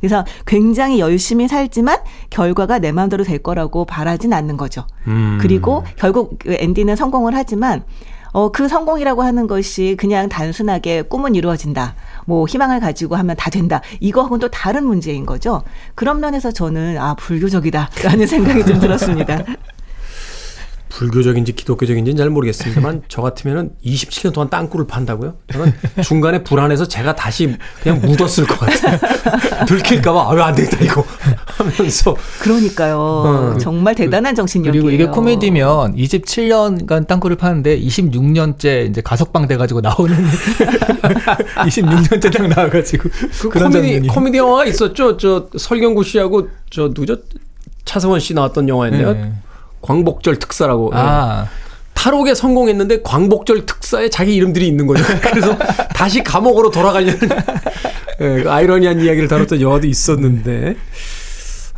[0.00, 1.98] 그래서 굉장히 열심히 살지만
[2.30, 4.86] 결과가 내 마음대로 될 거라고 바라진 않는 거죠.
[5.06, 5.38] 음.
[5.40, 7.82] 그리고 결국 그 앤디는 성공을 하지만
[8.32, 11.94] 어, 그 성공이라고 하는 것이 그냥 단순하게 꿈은 이루어진다.
[12.26, 13.80] 뭐 희망을 가지고 하면 다 된다.
[14.00, 15.62] 이거하고는 또 다른 문제인 거죠.
[15.94, 19.42] 그런 면에서 저는 아, 불교적이다라는 생각이 좀 들었습니다.
[20.96, 25.34] 불교적인지 기독교적인지는 잘 모르겠습니다만 저 같으면은 27년 동안 땅굴을 판다고요?
[25.52, 28.98] 저는 중간에 불안해서 제가 다시 그냥 묻었을 것 같아요.
[29.68, 31.04] 들킬까봐 아유 안 되겠다 이거
[31.44, 32.98] 하면서 그러니까요.
[32.98, 33.58] 어.
[33.58, 34.82] 정말 대단한 정신력이에요.
[34.84, 40.16] 그리고 이게 코미디면 27년간 땅굴을 파는데 26년째 이제 가석방 돼가지고 나오는
[41.66, 43.10] 26년째 딱 나와가지고
[43.42, 45.18] 그 그런 코미디 장면이 코미디 영화가 있었죠.
[45.18, 47.16] 저 설경구 씨하고 저 누구죠?
[47.84, 49.12] 차성원 씨 나왔던 영화인데요.
[49.12, 49.32] 네.
[49.86, 50.90] 광복절 특사라고.
[50.94, 50.98] 예.
[50.98, 51.48] 아
[51.94, 55.02] 탈옥에 성공했는데 광복절 특사에 자기 이름들이 있는 거죠.
[55.22, 55.56] 그래서
[55.94, 57.18] 다시 감옥으로 돌아가려는
[58.20, 60.76] 예, 그 아이러니한 이야기를 다뤘던 영화도 있었는데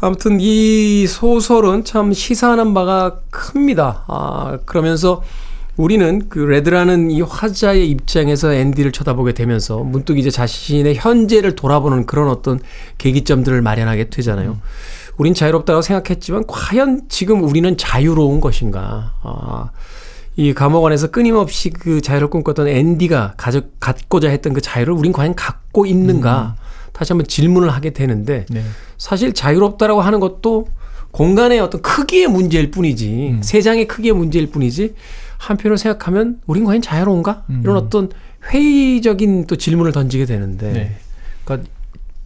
[0.00, 4.04] 아무튼 이 소설은 참 시사하는 바가 큽니다.
[4.06, 5.22] 아, 그러면서
[5.76, 12.28] 우리는 그 레드라는 이 화자의 입장에서 앤디를 쳐다보게 되면서 문득 이제 자신의 현재를 돌아보는 그런
[12.28, 12.58] 어떤
[12.98, 14.58] 계기점들을 마련하게 되잖아요.
[15.18, 19.14] 우린 자유롭다고 생각했지만 과연 지금 우리는 자유로운 것인가?
[19.22, 19.70] 아,
[20.36, 25.34] 이 감옥 안에서 끊임없이 그 자유를 꿈꿨던 앤디가 가져, 갖고자 했던 그 자유를 우린 과연
[25.34, 26.56] 갖고 있는가?
[26.92, 28.62] 다시 한번 질문을 하게 되는데 네.
[28.96, 30.66] 사실 자유롭다라고 하는 것도
[31.10, 33.42] 공간의 어떤 크기의 문제일 뿐이지 음.
[33.42, 34.94] 세상의 크기의 문제일 뿐이지
[35.38, 37.44] 한편으로 생각하면 우린 과연 자유로운가?
[37.62, 37.82] 이런 음.
[37.82, 38.10] 어떤
[38.50, 40.96] 회의적인 또 질문을 던지게 되는데 네.
[41.44, 41.68] 그러니까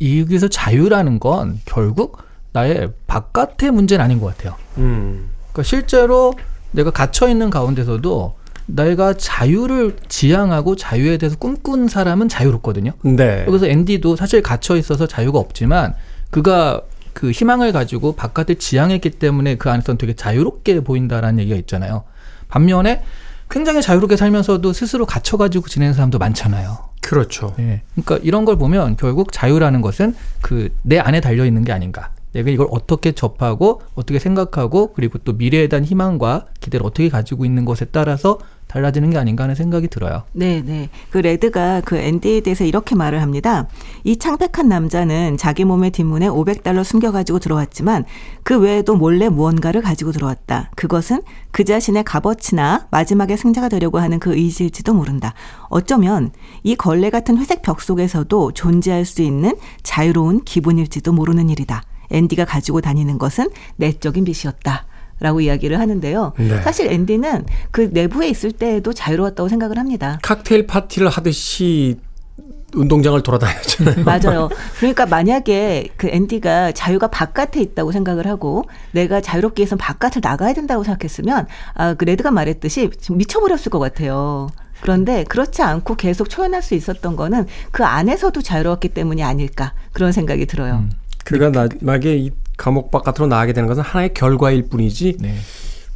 [0.02, 2.18] 여기서 자유라는 건 결국
[2.52, 4.56] 나의 바깥의 문제는 아닌 것 같아요.
[4.78, 5.28] 음.
[5.52, 6.34] 그러니까 실제로
[6.70, 8.34] 내가 갇혀 있는 가운데서도
[8.66, 12.92] 내가 자유를 지향하고 자유에 대해서 꿈꾼 사람은 자유롭거든요.
[13.02, 13.44] 네.
[13.44, 15.94] 그래서 앤디도 사실 갇혀 있어서 자유가 없지만
[16.30, 16.82] 그가
[17.12, 22.04] 그 희망을 가지고 바깥을 지향했기 때문에 그 안에서는 되게 자유롭게 보인다라는 얘기가 있잖아요.
[22.48, 23.02] 반면에
[23.50, 26.78] 굉장히 자유롭게 살면서도 스스로 갇혀가지고 지내는 사람도 많잖아요.
[27.02, 27.54] 그렇죠.
[27.58, 27.82] 예.
[27.94, 32.10] 그러니까 이런 걸 보면 결국 자유라는 것은 그 내 안에 달려 있는 게 아닌가.
[32.32, 37.64] 내가 이걸 어떻게 접하고 어떻게 생각하고 그리고 또 미래에 대한 희망과 기대를 어떻게 가지고 있는
[37.64, 38.38] 것에 따라서
[38.72, 40.22] 달라지는 게 아닌가 하는 생각이 들어요.
[40.32, 40.88] 네, 네.
[41.10, 43.68] 그 레드가 그 앤디에 대해서 이렇게 말을 합니다.
[44.02, 48.06] 이 창백한 남자는 자기 몸의 뒷문에 500달러 숨겨가지고 들어왔지만
[48.42, 50.70] 그 외에도 몰래 무언가를 가지고 들어왔다.
[50.74, 51.20] 그것은
[51.50, 55.34] 그 자신의 값어치나 마지막에 승자가 되려고 하는 그 의지일지도 모른다.
[55.68, 56.30] 어쩌면
[56.62, 61.82] 이 걸레 같은 회색 벽 속에서도 존재할 수 있는 자유로운 기분일지도 모르는 일이다.
[62.12, 64.86] 앤디가 가지고 다니는 것은 내적인 빛이었다.
[65.20, 66.32] 라고 이야기를 하는데요.
[66.36, 66.60] 네.
[66.62, 70.18] 사실 앤디는 그 내부에 있을 때에도 자유로웠다고 생각을 합니다.
[70.20, 71.96] 칵테일 파티를 하듯이
[72.74, 74.02] 운동장을 돌아다녔잖아요.
[74.04, 74.48] 맞아요.
[74.78, 80.82] 그러니까 만약에 그 앤디가 자유가 바깥에 있다고 생각을 하고 내가 자유롭게 해서 바깥을 나가야 된다고
[80.82, 84.48] 생각했으면 아, 그 레드가 말했듯이 미쳐버렸을 것 같아요.
[84.80, 90.46] 그런데 그렇지 않고 계속 초연할 수 있었던 거는 그 안에서도 자유로웠기 때문이 아닐까 그런 생각이
[90.46, 90.84] 들어요.
[91.24, 91.50] 그가
[91.80, 95.34] 나에게 이 감옥 바깥으로 나가게 되는 것은 하나의 결과일 뿐이지 네.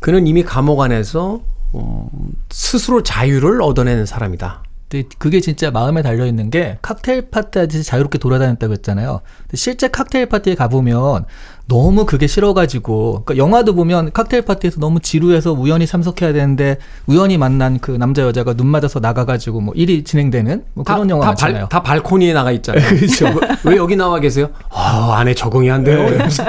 [0.01, 1.43] 그는 이미 감옥 안에서
[1.74, 2.09] 음,
[2.51, 4.62] 스스로 자유를 얻어내는 사람이다.
[4.89, 9.20] 근데 그게 진짜 마음에 달려 있는 게 칵테일 파티 하듯이 자유롭게 돌아다녔다고 했잖아요.
[9.55, 11.24] 실제 칵테일 파티에 가보면
[11.69, 17.81] 너무 그게 싫어가지고, 그러니까 영화도 보면 칵테일 파티에서 너무 지루해서 우연히 참석해야 되는데 우연히 만난
[17.81, 21.61] 그 남자 여자가 눈 맞아서 나가가지고 뭐 일이 진행되는 뭐 그런 영화 다, 많잖아요.
[21.62, 22.87] 발, 다 발코니에 나가 있잖아요.
[22.97, 23.27] 그렇죠.
[23.64, 24.51] 왜, 왜 여기 나와 계세요?
[24.71, 26.07] 아, 안에 적응이 안 돼요.
[26.07, 26.45] 이러면서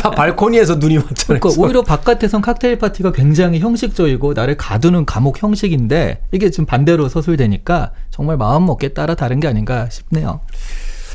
[0.00, 1.40] 다 발코니에서 눈이 맞잖아요.
[1.40, 7.90] 그러니까 오히려 바깥에선 칵테일 파티가 굉장히 형식적이고 나를 가두는 감옥 형식인데 이게 지금 반대로 서술되니까
[8.10, 10.40] 정말 마음 먹기에 따라 다른 게 아닌가 싶네요.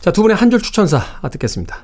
[0.01, 1.01] 자, 두 분의 한 줄 추천사
[1.31, 1.77] 듣겠습니다.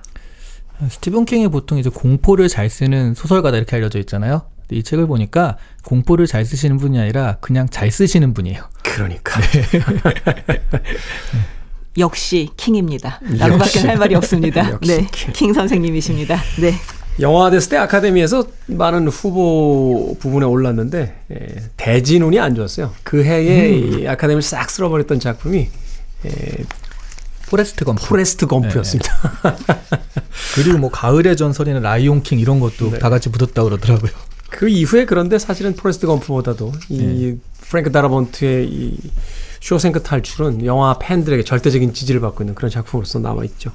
[0.90, 4.44] 스티븐 킹이 보통 이제 공포를 잘 쓰는 소설가다 이렇게 알려져 있잖아요.
[4.72, 8.64] 이 책을 보니까 공포를 잘 쓰시는 분이 아니라 그냥 잘 쓰시는 분이에요.
[8.84, 9.42] 그러니까.
[11.98, 13.20] 역시 킹입니다.
[13.38, 13.80] 라고밖에.
[13.82, 14.80] 할 말이 없습니다.
[14.80, 15.34] 네, 킹.
[15.34, 16.42] 킹 선생님이십니다.
[16.62, 16.74] 네.
[17.20, 22.94] 영화대스 때 아카데미에서 많은 후보 부분에 올랐는데 예, 대진운이 안 좋았어요.
[23.04, 25.68] 그 해에 이 아카데미를 싹 쓸어버렸던 작품이
[26.26, 26.30] 예,
[27.52, 28.08] 포레스트 검프.
[28.08, 29.14] 포레스트 검프였습니다.
[30.56, 33.00] 그리고 뭐 가을의 전설이나 라이온 킹 이런 것도 네.
[33.00, 34.12] 다 같이 붙었다 그러더라고요.
[34.50, 38.98] 그 이후에 그런데 사실은 포레스트 검프보다도 이 프랭크 다라본트의 이
[39.60, 43.72] 쇼생크 탈출은 영화 팬들에게 절대적인 지지를 받고 있는 그런 작품으로서 남아있죠.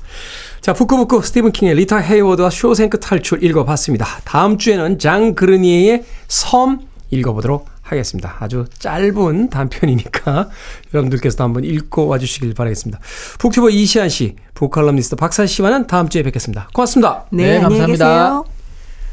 [0.60, 4.06] 자, 북끄북끄 스티븐 킹의 리타 헤이워드와 쇼생크 탈출 읽어봤습니다.
[4.24, 8.36] 다음 주에는 장 그르니에의 섬 읽어보도록 하겠습니다.
[8.40, 10.48] 아주 짧은 단편이니까
[10.92, 13.00] 여러분들께서도 한번 읽고 와주시길 바라겠습니다.
[13.38, 16.68] 북튜버 이시한 씨, 북칼럼니스트 박사 씨와는 다음 주에 뵙겠습니다.
[16.74, 17.24] 고맙습니다.
[17.30, 18.06] 네, 네, 감사합니다.
[18.06, 18.44] 계세요.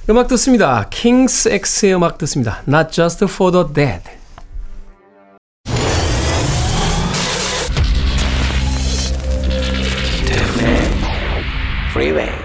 [0.10, 0.88] 음악 듣습니다.
[0.89, 2.62] King's X의 음악 듣습니다.
[2.68, 4.02] Not just for the dead.
[11.94, 12.43] Freeway.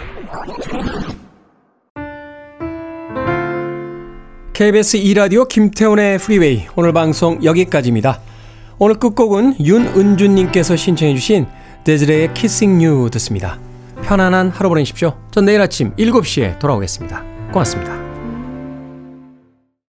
[4.58, 8.20] KBS 2라디오 김태훈의 프리웨이 오늘 방송 여기까지입니다.
[8.80, 11.46] 오늘 끝곡은 윤은주님께서 신청해 주신
[11.84, 13.56] 데즈레의 Kissing You 듣습니다.
[14.02, 15.16] 편안한 하루 보내십시오.
[15.30, 17.22] 전 내일 아침 7시에 돌아오겠습니다.
[17.52, 18.07] 고맙습니다.